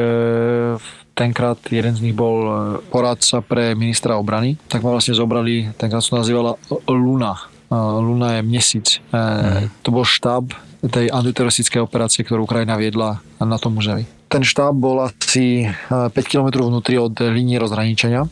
[1.16, 2.52] tenkrát jeden z nich bol e,
[2.92, 6.60] poradca pre ministra obrany, tak ma vlastne zobrali, tenkrát sa nazývala
[6.90, 7.48] Luna.
[7.72, 8.86] Luna je mesiac.
[9.10, 9.72] Mm.
[9.82, 10.52] To bol štáb
[10.84, 14.04] tej antiteroristickej operácie, ktorú Ukrajina viedla na tom území.
[14.28, 18.28] Ten štáb bol asi 5 km vnútri od línie rozhraničenia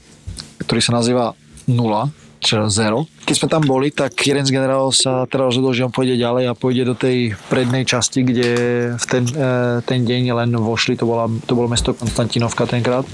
[0.63, 1.37] ktorý sa nazýva
[1.69, 2.11] Nula,
[2.43, 3.07] čiže Zero.
[3.23, 6.51] Keď sme tam boli, tak jeden z generálov sa teda rozhodol, že on pôjde ďalej
[6.51, 8.51] a pôjde do tej prednej časti, kde
[8.99, 13.07] v ten, e, ten deň len vošli, to, bola, to bolo mesto Konstantinovka tenkrát,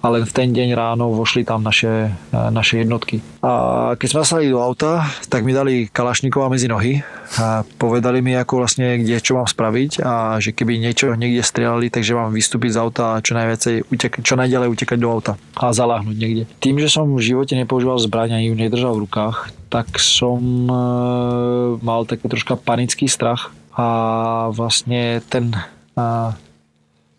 [0.00, 3.20] ale v ten deň ráno vošli tam naše, e, naše jednotky.
[3.44, 7.04] A keď sme sa do auta, tak mi dali Kalašníkova medzi nohy
[7.38, 11.92] a povedali mi, ako vlastne, kde čo mám spraviť a že keby niečo niekde strieľali,
[11.92, 15.70] takže mám vystúpiť z auta a čo, najviacej utek- čo najďalej utekať do auta a
[15.70, 16.42] zaláhnuť niekde.
[16.58, 20.74] Tým, že som v živote nepoužíval zbraň ani ju nedržal v rukách, tak som e,
[21.84, 25.54] mal taký troška panický strach a vlastne ten
[25.94, 26.02] e,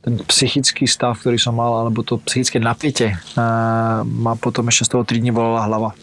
[0.01, 5.03] ten psychický stav, ktorý som mal, alebo to psychické napätie, ma potom ešte z toho
[5.05, 5.93] 3 dní bolela hlava.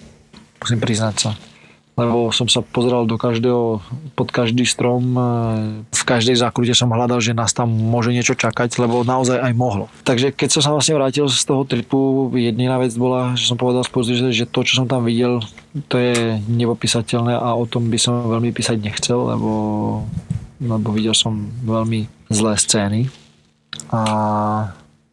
[0.62, 1.30] Musím priznať sa.
[1.98, 3.82] Lebo som sa pozeral do každého,
[4.14, 5.18] pod každý strom,
[5.90, 9.90] v každej zákrute som hľadal, že nás tam môže niečo čakať, lebo naozaj aj mohlo.
[10.06, 13.82] Takže keď som sa vlastne vrátil z toho tripu, jediná vec bola, že som povedal
[13.82, 15.42] spolu, že to, čo som tam videl,
[15.90, 19.50] to je nepopísateľné a o tom by som veľmi písať nechcel, lebo,
[20.62, 23.10] lebo videl som veľmi zlé scény
[23.90, 24.02] a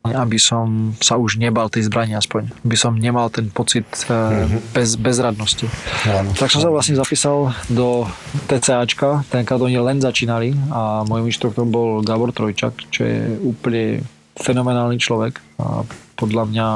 [0.05, 2.53] aby som sa už nebal tej zbrani aspoň.
[2.61, 4.69] By som nemal ten pocit mm-hmm.
[4.69, 5.65] bez, bezradnosti.
[6.05, 6.29] Áno.
[6.37, 8.05] Tak som sa vlastne zapísal do
[8.45, 14.05] TCAčka, tenkrát oni len začínali a môjim inštruktorom bol Gabor Trojčak, čo je úplne
[14.35, 15.39] fenomenálny človek.
[15.59, 16.67] A podľa mňa,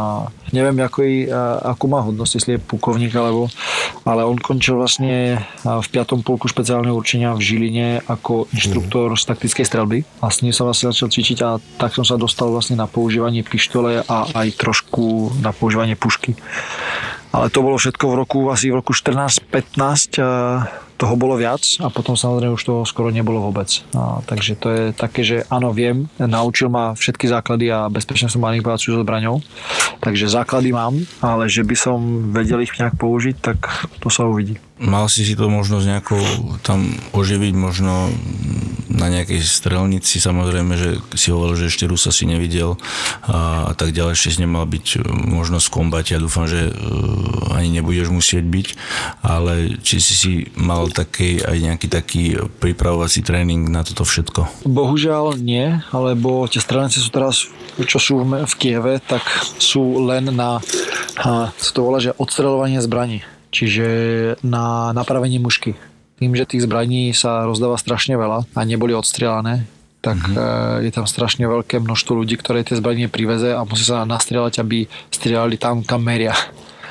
[0.51, 0.99] neviem, ako
[1.63, 3.47] akú má hodnosť, jestli je pukovník, alebo,
[4.03, 6.27] ale on končil vlastne v 5.
[6.27, 10.91] polku špeciálneho určenia v Žiline ako inštruktor z taktickej strelby a s ním som vlastne
[10.91, 15.55] začal cvičiť a tak som sa dostal vlastne na používanie pištole a aj trošku na
[15.55, 16.35] používanie pušky.
[17.31, 20.19] Ale to bolo všetko v roku, asi v roku 14-15
[20.99, 23.71] toho bolo viac a potom samozrejme už toho skoro nebolo vôbec.
[23.95, 28.99] A, takže to je také, že áno, viem, naučil ma všetky základy a bezpečnostnú manipuláciu
[28.99, 29.39] so zbraňou,
[30.03, 31.97] takže základy mám, ale že by som
[32.35, 33.57] vedel ich nejak použiť, tak
[34.03, 34.59] to sa uvidí.
[34.79, 36.17] Mal si si to možnosť nejako
[36.63, 38.07] tam oživiť, možno
[38.89, 42.75] na nejakej strelnici, samozrejme, že si hovoril, že ešte Rusa si nevidel
[43.23, 46.05] a, a tak ďalej, ešte nemal byť možnosť kombať.
[46.15, 48.67] Ja dúfam, že uh, ani nebudeš musieť byť,
[49.23, 52.23] ale či si si mal taký, aj nejaký taký
[52.59, 54.67] pripravovací tréning na toto všetko?
[54.67, 57.47] Bohužiaľ nie, alebo tie strelnice sú teraz,
[57.79, 59.23] čo sú v Kieve, tak
[59.61, 60.59] sú len na,
[61.21, 63.87] a, to volá, že odstreľovanie zbraní čiže
[64.45, 65.75] na napravenie mušky.
[66.19, 69.63] Tým, že tých zbraní sa rozdáva strašne veľa a neboli odstrelané,
[69.99, 70.83] tak mm-hmm.
[70.87, 74.87] je tam strašne veľké množstvo ľudí, ktoré tie zbranie priveze a musí sa nastrieľať, aby
[75.11, 76.35] strieľali tam, kam meria.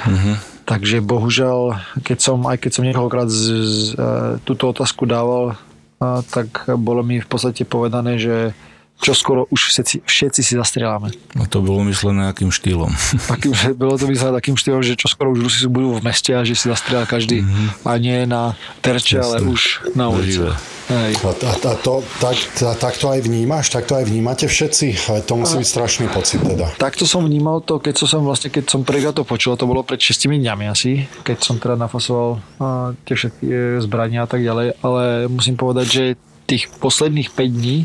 [0.04, 0.58] Mm-hmm.
[0.68, 4.08] Takže bohužiaľ, keď som, aj keď som niekoľkokrát z, z, e,
[4.44, 5.56] túto otázku dával,
[5.96, 8.52] a, tak bolo mi v podstate povedané, že
[8.98, 11.14] čo skoro už všetci, všetci si zastrieľame.
[11.38, 12.90] No to bolo myslené akým štýlom.
[13.32, 16.34] Takým, že bolo to myslené takým štýlom, že čo skoro už Rusi budú v meste
[16.34, 17.87] a že si zastrieľa každý mm-hmm.
[17.87, 20.42] a nie na terče, ale už na ulici.
[20.88, 21.20] Hej.
[21.20, 23.68] A, a, a to, tak, a, tak to aj vnímaš?
[23.68, 24.96] Tak to aj vnímate všetci?
[25.28, 26.72] To musí byť strašný pocit teda.
[26.80, 30.00] Takto som vnímal to, keď som vlastne, keď som prvýkrát to počul, to bolo pred
[30.00, 34.80] 6 dňami asi, keď som teda nafasoval a, tie všetky e, zbrania a tak ďalej,
[34.80, 36.04] ale musím povedať, že
[36.48, 37.84] tých posledných 5 dní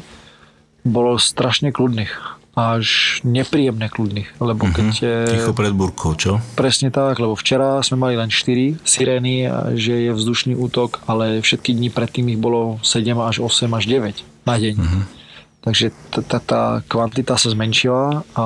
[0.84, 2.12] bolo strašne kľudných
[2.54, 4.94] až nepríjemne kľudných, lebo keď...
[4.94, 5.30] Mm-hmm.
[5.34, 6.38] Ticho pred burkou, čo?
[6.54, 11.74] Presne tak, lebo včera sme mali len 4 sirény, že je vzdušný útok, ale všetky
[11.74, 14.76] dni predtým ich bolo 7 až 8 až 9 na deň.
[14.78, 15.23] Mm-hmm.
[15.64, 15.96] Takže
[16.44, 18.46] tá kvantita sa zmenšila a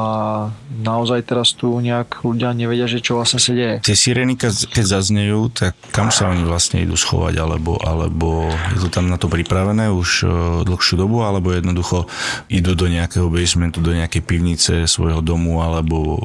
[0.70, 3.82] naozaj teraz tu nejak ľudia nevedia, že čo vlastne sa deje.
[3.82, 7.42] Tie sirény, keď zaznejú, tak kam sa oni vlastne idú schovať?
[7.42, 10.26] Alebo, alebo je to tam na to pripravené už e,
[10.70, 11.26] dlhšiu dobu?
[11.26, 12.06] Alebo jednoducho
[12.54, 16.20] idú do nejakého basementu, do nejakej pivnice svojho domu alebo e,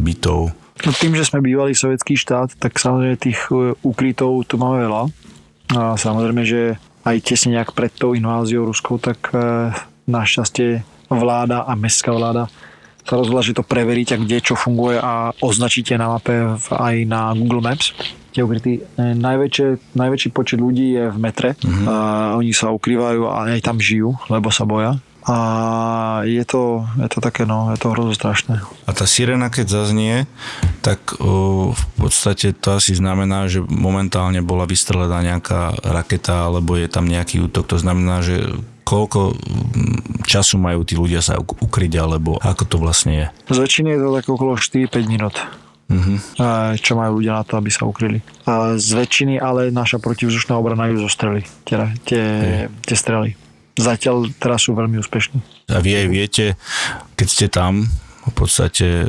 [0.00, 0.56] bytov?
[0.88, 5.04] No tým, že sme bývali sovietský štát, tak samozrejme tých e, ukrytov tu máme veľa.
[5.76, 9.70] A samozrejme, že aj tesne nejak pred tou inváziou ruskou, tak e,
[10.06, 12.48] našťastie vláda a mestská vláda
[13.02, 17.62] sa rozhodla, že to preveríte, kde čo funguje a označíte na mape aj na Google
[17.62, 17.90] Maps.
[18.30, 18.80] Tie ukrytí.
[18.96, 21.58] E, najväčšie, najväčší počet ľudí je v metre.
[21.58, 21.86] Mm-hmm.
[21.90, 21.94] A
[22.38, 25.36] oni sa ukrývajú a aj tam žijú, lebo sa boja a
[26.26, 28.58] je to, je to také, no, je to hrozne strašné.
[28.86, 30.26] A tá sirena, keď zaznie,
[30.82, 36.90] tak o, v podstate to asi znamená, že momentálne bola vystrelená nejaká raketa, alebo je
[36.90, 38.50] tam nejaký útok, to znamená, že
[38.82, 39.38] koľko
[40.26, 43.26] času majú tí ľudia sa ukryť, alebo ako to vlastne je?
[43.46, 45.38] Z väčšiny je to tak okolo 4-5 minút.
[45.92, 46.16] Uh-huh.
[46.80, 48.24] čo majú ľudia na to, aby sa ukryli.
[48.48, 52.24] A z väčšiny ale naša protivzdušná obrana ju zostreli, tie, tie,
[52.80, 53.36] tie strely
[53.76, 55.38] zatiaľ teraz sú veľmi úspešní.
[55.72, 56.44] A vy aj viete,
[57.16, 57.88] keď ste tam,
[58.22, 59.02] v podstate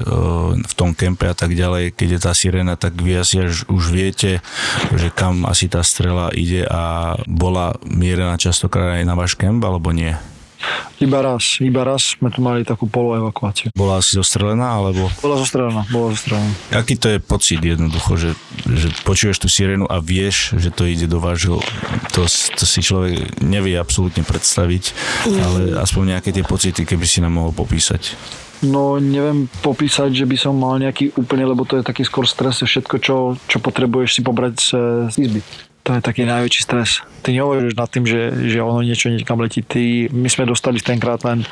[0.57, 3.93] v tom kempe a tak ďalej, keď je tá sirena, tak vy asi až už
[3.93, 4.41] viete,
[4.89, 9.93] že kam asi tá strela ide a bola mierená častokrát aj na váš kemp, alebo
[9.93, 10.17] nie?
[11.01, 13.73] Iba raz, iba raz sme tu mali takú poloevakuáciu.
[13.75, 15.11] Bola asi zostrelená, alebo?
[15.19, 16.51] Bola zostrelená, bola zostrelená.
[16.71, 18.31] Aký to je pocit jednoducho, že,
[18.69, 21.59] že počuješ tú sirénu a vieš, že to ide do vášho,
[22.15, 24.83] to, to si človek nevie absolútne predstaviť,
[25.27, 28.15] ale aspoň nejaké tie pocity, keby si nám mohol popísať.
[28.63, 32.63] No neviem popísať, že by som mal nejaký úplne, lebo to je taký skôr stres,
[32.63, 33.15] všetko, čo,
[33.51, 34.69] čo potrebuješ si pobrať z,
[35.11, 35.41] z izby.
[35.83, 37.03] To je taký najväčší stres.
[37.23, 39.59] Ty neuvažuješ nad tým, že, že ono niečo niekam letí.
[39.59, 41.43] Ty, my sme dostali tenkrát len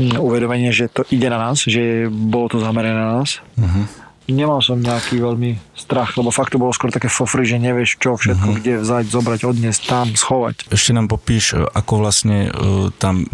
[0.00, 3.44] hm, uvedomenie, že to ide na nás, že bolo to zamerané na nás.
[3.60, 7.98] Uh-huh nemal som nejaký veľmi strach, lebo fakt to bolo skôr také fofry, že nevieš
[7.98, 8.58] čo všetko, uh-huh.
[8.62, 10.70] kde vzať, zobrať, odniesť, tam, schovať.
[10.70, 13.26] Ešte nám popíš, e, ako vlastne uh, tam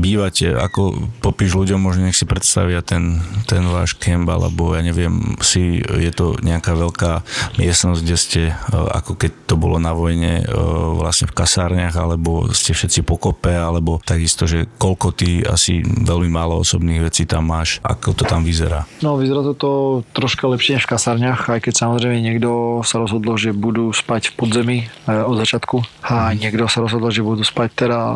[0.00, 5.38] bývate, ako popíš ľuďom, možno nech si predstavia ten, ten váš kemp, alebo ja neviem,
[5.44, 7.22] si je to nejaká veľká
[7.60, 12.48] miestnosť, kde ste, uh, ako keď to bolo na vojne, uh, vlastne v kasárniach, alebo
[12.56, 17.78] ste všetci pokope, alebo takisto, že koľko ty asi veľmi málo osobných vecí tam máš,
[17.84, 18.88] ako to tam vyzerá?
[19.04, 19.70] No, vyzerá to, to
[20.16, 24.30] trošku troška lepšie než v kasárniach, aj keď samozrejme niekto sa rozhodol, že budú spať
[24.30, 28.14] v podzemí e, od začiatku a niekto sa rozhodol, že budú spať teda e,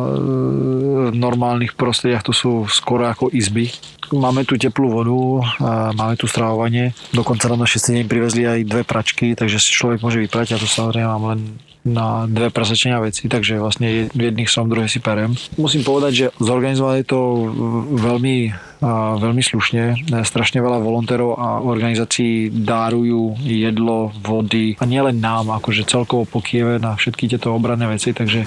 [1.11, 3.67] v normálnych prostrediach, to sú skoro ako izby.
[4.15, 5.17] Máme tu teplú vodu,
[5.91, 10.23] máme tu stravovanie, dokonca na naše deň privezli aj dve pračky, takže si človek môže
[10.23, 11.41] vyprať a to samozrejme mám len
[11.85, 15.37] na dve presečenia veci, takže vlastne jedných som, druhé si perem.
[15.53, 17.45] Musím povedať, že zorganizovali to
[17.93, 18.49] veľmi
[19.17, 20.07] veľmi slušne.
[20.25, 26.77] Strašne veľa volontérov a organizácií dárujú jedlo, vody a nielen nám, akože celkovo po Kieve
[26.77, 28.45] na všetky tieto obranné veci, takže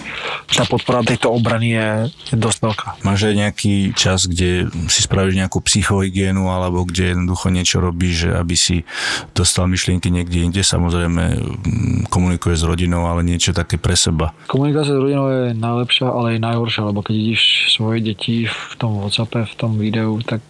[0.49, 1.89] tá podpora tejto obrany je,
[2.35, 2.89] je dosť veľká.
[3.03, 8.55] Máš aj nejaký čas, kde si spravíš nejakú psychohygienu alebo kde jednoducho niečo robíš, aby
[8.55, 8.87] si
[9.35, 14.33] dostal myšlienky niekde inde, samozrejme mm, komunikuje s rodinou, ale niečo také pre seba.
[14.47, 17.43] Komunikácia s rodinou je najlepšia, ale aj najhoršia, lebo keď vidíš
[17.75, 20.45] svoje deti v tom WhatsAppe, v tom videu, tak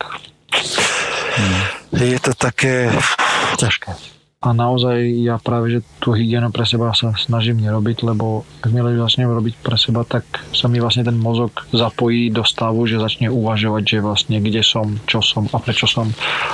[1.39, 1.63] hmm.
[1.95, 2.91] je to také
[3.55, 4.18] ťažké.
[4.39, 8.79] A naozaj ja práve, že tú hygienu pre seba sa snažím nerobiť, lebo ak mi
[8.79, 10.23] začnem robiť pre seba, tak
[10.55, 14.95] sa mi vlastne ten mozog zapojí do stavu, že začne uvažovať, že vlastne kde som,
[15.11, 16.07] čo som a prečo som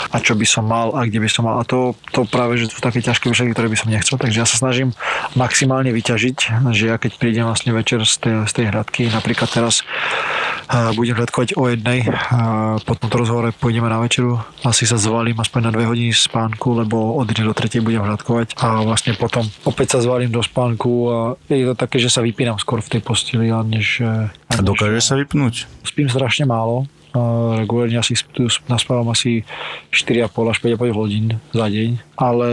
[0.09, 1.61] a čo by som mal a kde by som mal.
[1.61, 4.17] A to, to práve, že sú také ťažké výsledky, ktoré by som nechcel.
[4.17, 4.97] Takže ja sa snažím
[5.37, 9.85] maximálne vyťažiť, že ja keď prídem vlastne večer z tej, z tej hradky, napríklad teraz
[10.97, 12.09] budem hľadkovať o jednej,
[12.89, 17.21] po tomto rozhovore pôjdeme na večeru, asi sa zvalím aspoň na dve hodiny spánku, lebo
[17.21, 21.17] od 1 do 3 budem hľadkovať a vlastne potom opäť sa zvalím do spánku a
[21.49, 24.05] je to také, že sa vypínam skôr v tej posteli, než...
[24.53, 25.67] A dokáže sa vypnúť?
[25.83, 26.87] Spím strašne málo,
[27.59, 28.19] regulárne asi
[28.67, 29.47] naspávam asi
[29.95, 32.49] 4,5 až 5,5 hodín za deň, ale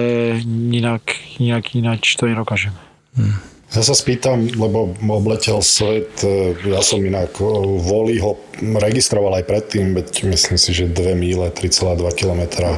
[0.71, 1.03] inak,
[1.41, 2.73] inak ináč to nedokážem.
[3.17, 3.50] Hmm.
[3.71, 7.47] Ja sa spýtam, lebo obletel svet, e, ja som inak e,
[7.79, 12.75] Voli ho registroval aj predtým, veď myslím si, že 2 míle, 3,2 km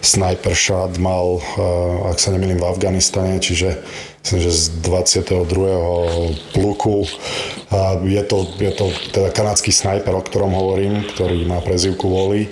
[0.00, 1.68] sniper shot mal, e,
[2.08, 3.84] ak sa nemýlim, v Afganistane, čiže
[4.24, 6.56] myslím, že z 22.
[6.56, 7.04] pluku.
[8.08, 12.48] Je to, je to teda kanadský sniper, o ktorom hovorím, ktorý má prezivku Voli.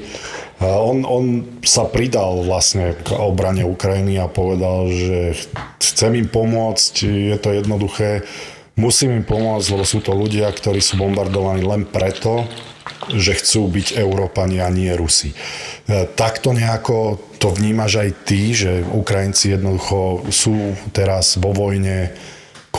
[0.63, 1.25] On, on
[1.67, 5.35] sa pridal vlastne k obrane Ukrajiny a povedal, že
[5.83, 8.23] chcem im pomôcť, je to jednoduché,
[8.79, 12.47] musím im pomôcť, lebo sú to ľudia, ktorí sú bombardovaní len preto,
[13.11, 15.35] že chcú byť Európani a nie Rusi.
[15.35, 15.37] E,
[16.15, 22.15] takto nejako to vnímaš aj ty, že Ukrajinci jednoducho sú teraz vo vojne,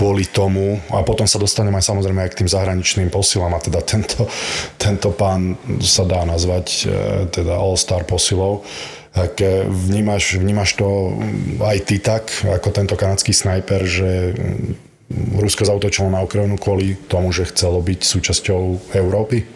[0.03, 3.79] kvôli tomu, a potom sa dostaneme aj samozrejme aj k tým zahraničným posilám, a teda
[3.79, 4.27] tento,
[4.75, 6.85] tento pán sa dá nazvať e,
[7.31, 8.67] teda All-Star posilou,
[9.15, 11.15] tak e, vnímaš, vnímaš to
[11.63, 14.35] aj ty tak, ako tento kanadský snajper, že
[15.39, 19.47] Rusko zautočilo na Ukrajinu kvôli tomu, že chcelo byť súčasťou Európy?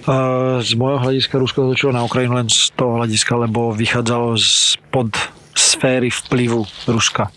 [0.64, 5.12] Z môjho hľadiska Rusko zautočilo na Ukrajinu len z toho hľadiska, lebo vychádzalo z pod
[5.78, 7.30] sféry vplyvu Ruska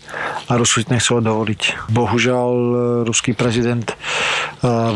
[0.49, 1.93] a Rusko si nechcelo dovoliť.
[1.93, 2.75] Bohužiaľ, e,
[3.05, 3.95] ruský prezident e,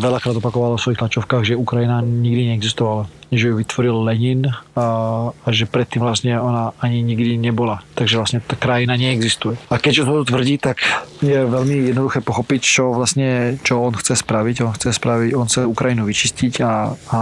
[0.02, 4.86] veľakrát opakoval o svojich tlačovkách, že Ukrajina nikdy neexistovala že ju vytvoril Lenin a,
[5.34, 7.82] a že predtým vlastne ona ani nikdy nebola.
[7.98, 9.58] Takže vlastne tá krajina neexistuje.
[9.68, 10.80] A keďže to tvrdí, tak
[11.20, 14.56] je veľmi jednoduché pochopiť, čo vlastne, čo on chce spraviť.
[14.64, 16.74] On chce spraviť, on chce Ukrajinu vyčistiť a,
[17.12, 17.20] a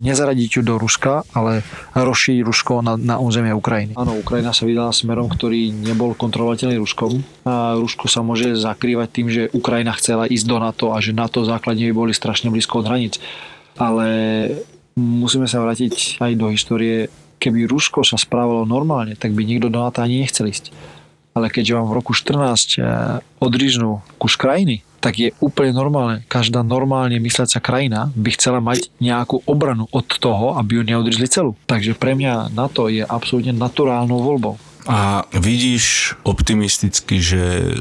[0.00, 1.60] nezaradiť ju do Ruska, ale
[1.92, 3.92] rozšíriť Rusko na, na územie Ukrajiny.
[3.98, 7.20] Áno, Ukrajina sa vydala smerom, ktorý nebol kontrolovateľný Ruskom.
[7.44, 11.44] A Rusko sa môže zakrývať tým, že Ukrajina chcela ísť do NATO a že NATO
[11.44, 13.20] základne by boli strašne blízko od hraníc.
[13.76, 14.08] Ale
[14.96, 17.12] musíme sa vrátiť aj do histórie.
[17.36, 20.72] Keby Rusko sa správalo normálne, tak by nikto do NATO ani nechcel ísť.
[21.36, 22.84] Ale keďže vám v roku 14 eh,
[23.38, 26.22] odrižnú kus krajiny, tak je úplne normálne.
[26.28, 31.56] Každá normálne mysleca krajina by chcela mať nejakú obranu od toho, aby ju neodrižli celú.
[31.64, 34.60] Takže pre mňa NATO je absolútne naturálnou voľbou.
[34.88, 37.76] A vidíš optimisticky, že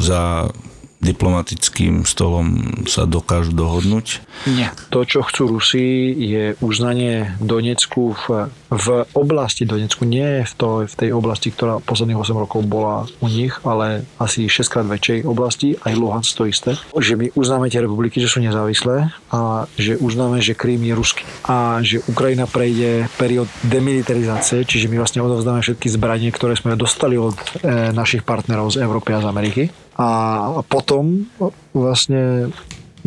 [0.00, 0.52] za
[0.98, 4.18] diplomatickým stolom sa dokážu dohodnúť?
[4.50, 4.74] Nie.
[4.90, 10.94] To, čo chcú Rusi, je uznanie Donecku v, v oblasti Donecku, nie v, to, v
[10.94, 15.80] tej oblasti, ktorá posledných 8 rokov bola u nich, ale asi 6 krát väčšej oblasti,
[15.80, 16.76] aj Luhansk to isté.
[16.92, 21.24] Že my uznáme tie republiky, že sú nezávislé a že uznáme, že Krím je ruský
[21.48, 27.16] a že Ukrajina prejde periód demilitarizácie, čiže my vlastne odovzdáme všetky zbranie, ktoré sme dostali
[27.16, 29.64] od e, našich partnerov z Európy a z Ameriky
[29.98, 31.26] a potom
[31.74, 32.54] vlastne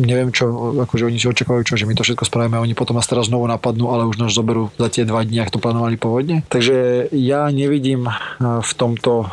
[0.00, 3.08] neviem čo, akože oni si očakávajú čo, že my to všetko spravíme oni potom nás
[3.08, 6.44] teraz znovu napadnú, ale už nás zoberú za tie dva dní, ak to plánovali pôvodne.
[6.48, 8.08] Takže ja nevidím
[8.40, 9.28] v tomto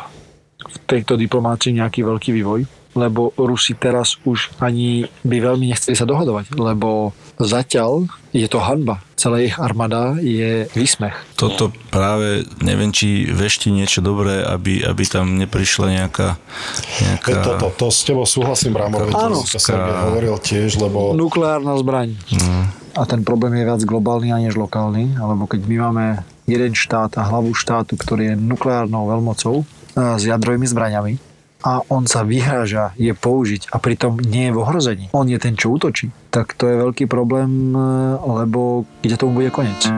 [0.60, 6.08] v tejto diplomácii nejaký veľký vývoj lebo Rusi teraz už ani by veľmi nechceli sa
[6.08, 8.98] dohadovať, lebo zatiaľ je to hanba.
[9.20, 11.12] Celá ich armáda je výsmech.
[11.36, 16.40] Toto práve neviem, či vešti niečo dobré, aby, aby tam neprišla nejaká...
[17.04, 17.44] nejaká...
[17.44, 21.12] To, to, to s tebou súhlasím, Brámor, to, to som hovoril tiež, lebo...
[21.12, 22.16] Nukleárna zbraň.
[22.32, 22.64] Mm.
[22.96, 26.04] A ten problém je viac globálny a než lokálny, alebo keď my máme
[26.48, 31.12] jeden štát a hlavu štátu, ktorý je nukleárnou veľmocou s jadrovými zbraňami,
[31.60, 35.04] a on sa vyhráža je použiť a pritom nie je v ohrození.
[35.12, 36.08] On je ten, čo útočí.
[36.30, 37.74] Tak to je veľký problém,
[38.22, 39.90] lebo kde tomu bude koniec.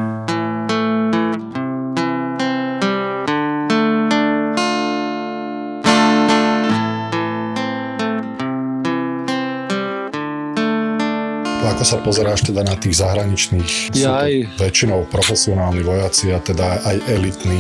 [11.63, 14.55] Ako ako sa pozeráš teda na tých zahraničných, sú Jaj.
[14.55, 17.59] väčšinou profesionálni vojaci a teda aj elitní,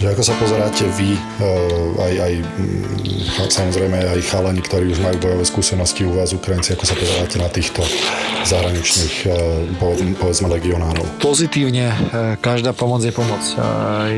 [0.00, 1.20] že ako sa pozeráte vy, e,
[2.00, 6.84] aj, aj mm, samozrejme aj chalani, ktorí už majú bojové skúsenosti u vás, Ukrajinci, ako
[6.84, 7.84] sa pozeráte na týchto
[8.44, 9.32] zahraničných, e,
[9.80, 11.04] poved- povedzme, legionárov?
[11.20, 11.96] Pozitívne, e,
[12.40, 13.40] každá pomoc je pomoc.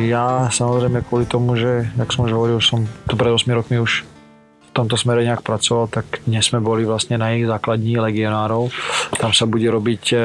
[0.07, 4.18] Ja samozrejme kvôli tomu, že, jak som už hovoril, som tu pred 8 rokmi už
[4.79, 8.71] tomto smere nejak pracoval, tak dnes sme boli vlastne na ich základní legionárov.
[9.19, 10.19] Tam sa bude robiť e,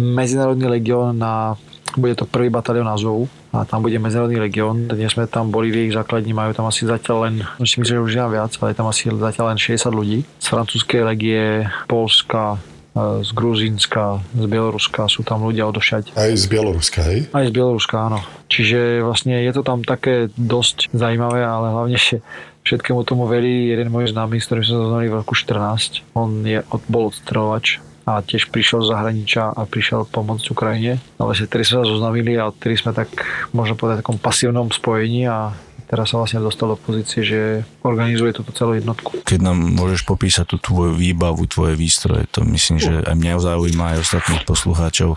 [0.00, 1.60] medzinárodný legión na
[1.96, 4.88] bude to prvý batalión Azovu a tam bude medzinárodný legión.
[4.88, 7.34] Dnes sme tam boli v ich základni, majú tam asi zatiaľ len,
[7.64, 10.18] si myslím, že už je viac, ale je tam asi zatiaľ len 60 ľudí.
[10.36, 12.60] Z francúzskej legie, Polska,
[12.92, 16.12] e, z Gruzínska, z Bieloruska sú tam ľudia odošať.
[16.12, 17.28] Aj z Bieloruska, hej?
[17.32, 18.20] Aj z Bieloruska, áno.
[18.52, 22.20] Čiže vlastne je to tam také dosť zaujímavé, ale hlavne že
[22.68, 26.04] všetkému tomu verí jeden môj známy, s ktorým sa zoznali v roku 14.
[26.12, 26.60] On je,
[26.92, 31.00] bol odstrelovač a tiež prišiel z zahraničia a prišiel pomôcť Ukrajine.
[31.20, 33.08] Ale že tedy sme sa zoznamili a tedy sme tak,
[33.52, 35.52] možno povedať, takom pasívnom spojení a
[35.88, 37.40] teraz sa vlastne dostal do pozície, že
[37.80, 39.24] organizuje túto celú jednotku.
[39.24, 43.84] Keď nám môžeš popísať tú tvoju výbavu, tvoje výstroje, to myslím, že aj mňa zaujíma
[43.96, 45.16] aj ostatných poslucháčov.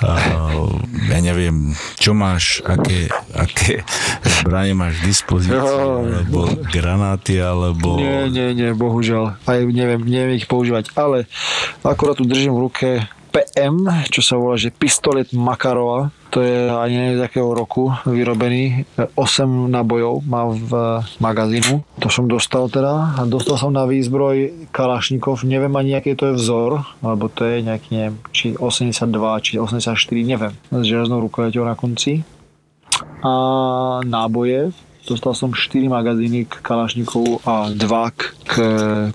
[0.00, 0.08] A,
[1.12, 3.84] ja neviem, čo máš, aké, aké
[4.24, 8.00] zbranie máš v dispozícii, alebo granáty, alebo...
[8.00, 9.36] Nie, nie, nie, bohužiaľ.
[9.44, 11.28] Aj neviem, neviem ich používať, ale
[11.84, 12.88] akorát tu držím v ruke
[13.36, 16.08] PM, čo sa volá, že pistolet Makarova.
[16.32, 18.88] To je ani neviem z akého roku vyrobený.
[18.96, 19.12] 8
[19.68, 20.72] nábojov má v
[21.20, 21.84] magazínu.
[22.00, 23.20] To som dostal teda.
[23.20, 25.44] A dostal som na výzbroj Kalašnikov.
[25.44, 29.92] Neviem ani, aký to je vzor, alebo to je nejaký, neviem, či 82, či 84,
[30.24, 30.56] neviem.
[30.72, 32.24] S železnou rukojeťou na konci.
[33.20, 33.32] A
[34.00, 34.72] náboje.
[35.04, 37.84] Dostal som 4 magazíny k Kalašníkovu a 2
[38.48, 38.52] k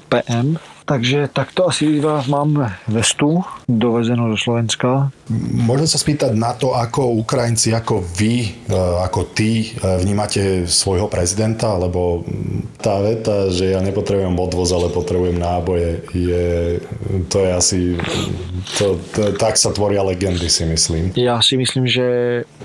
[0.08, 0.62] PM.
[0.86, 5.14] Takže takto asi iba mám vestu dovezenú zo Slovenska.
[5.54, 8.76] Môžem sa spýtať na to, ako Ukrajinci, ako vy, e,
[9.06, 12.26] ako ty e, vnímate svojho prezidenta, lebo
[12.82, 16.46] tá veta, že ja nepotrebujem odvoz, ale potrebujem náboje, je,
[17.30, 17.80] to je asi,
[18.76, 21.14] to, to, tak sa tvoria legendy, si myslím.
[21.16, 22.06] Ja si myslím, že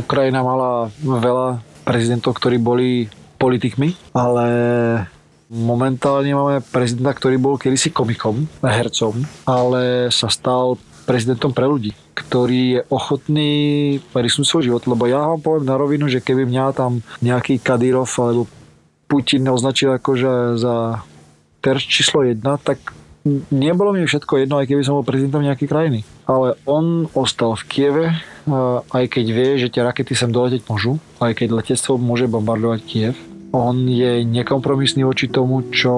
[0.00, 3.06] Ukrajina mala veľa prezidentov, ktorí boli
[3.36, 4.46] politikmi, ale
[5.50, 12.62] momentálne máme prezidenta, ktorý bol kedysi komikom, hercom, ale sa stal prezidentom pre ľudí, ktorý
[12.74, 13.52] je ochotný
[14.10, 14.82] risnúť svoj život.
[14.90, 18.50] Lebo ja vám poviem na rovinu, že keby mňa tam nejaký Kadyrov alebo
[19.06, 21.06] Putin označil akože za
[21.62, 22.82] terč číslo jedna, tak
[23.54, 26.00] nebolo mi všetko jedno, aj keby som bol prezidentom nejakej krajiny.
[26.26, 28.06] Ale on ostal v Kieve,
[28.90, 33.14] aj keď vie, že tie rakety sem doleteť môžu, aj keď letectvo môže bombardovať Kiev.
[33.54, 35.94] On je nekompromisný voči tomu, čo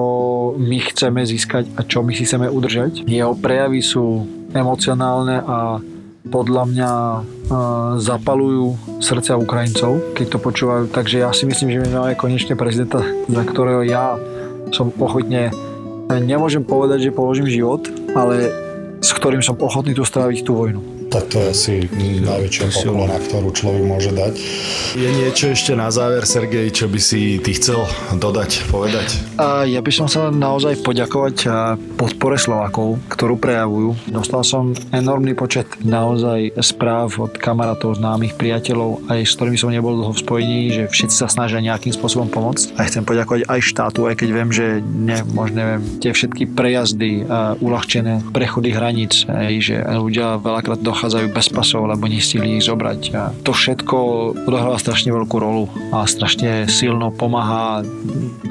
[0.55, 3.09] my chceme získať a čo my si chceme udržať.
[3.09, 5.81] Jeho prejavy sú emocionálne a
[6.29, 7.21] podľa mňa uh,
[7.97, 10.83] zapalujú srdcia Ukrajincov, keď to počúvajú.
[10.91, 14.19] Takže ja si myslím, že my máme konečne prezidenta, za ktorého ja
[14.69, 15.49] som ochotne,
[16.11, 18.53] nemôžem povedať, že položím život, ale
[18.99, 20.98] s ktorým som ochotný tu stráviť tú vojnu.
[21.09, 21.73] Tak to je asi
[22.21, 24.33] najväčšia poklona, ktorú človek môže dať.
[24.93, 27.81] Je niečo ešte na záver, Sergej, čo by si ty chcel
[28.13, 29.17] dodať, povedať?
[29.41, 31.49] A ja by som sa naozaj poďakovať
[31.97, 34.13] podpore Slovákov, ktorú prejavujú.
[34.13, 39.97] Dostal som enormný počet naozaj správ od kamarátov, známych, priateľov, aj s ktorými som nebol
[39.97, 42.77] dlho v spojení, že všetci sa snažia nejakým spôsobom pomôcť.
[42.77, 47.25] A chcem poďakovať aj štátu, aj keď viem, že ne, možno neviem, tie všetky prejazdy,
[47.25, 52.99] a uľahčené prechody hraníc, aj, že ľudia veľakrát dochádzajú bez pasov, lebo nestihli ich zobrať.
[53.15, 53.95] A to všetko
[54.43, 57.87] odohráva strašne veľkú rolu a strašne silno pomáha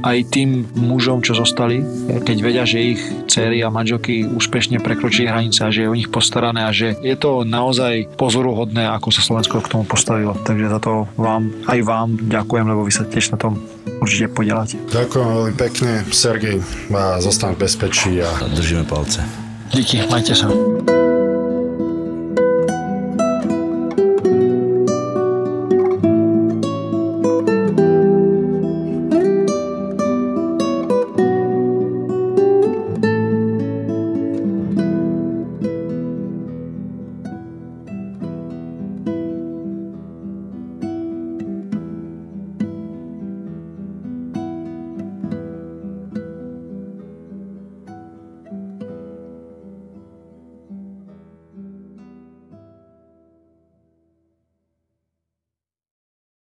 [0.00, 1.84] aj tým mužom, čo zostali,
[2.24, 6.08] keď vedia, že ich céry a manželky úspešne prekročili hranice a že je o nich
[6.08, 10.32] postarané a že je to naozaj pozoruhodné, ako sa Slovensko k tomu postavilo.
[10.32, 13.60] Takže za to vám, aj vám ďakujem, lebo vy sa tiež na tom
[14.00, 14.80] určite podielate.
[14.88, 16.64] Ďakujem veľmi pekne, Sergej,
[16.96, 19.20] a zostaň v bezpečí a Držíme palce.
[19.68, 20.48] Díky, majte sa.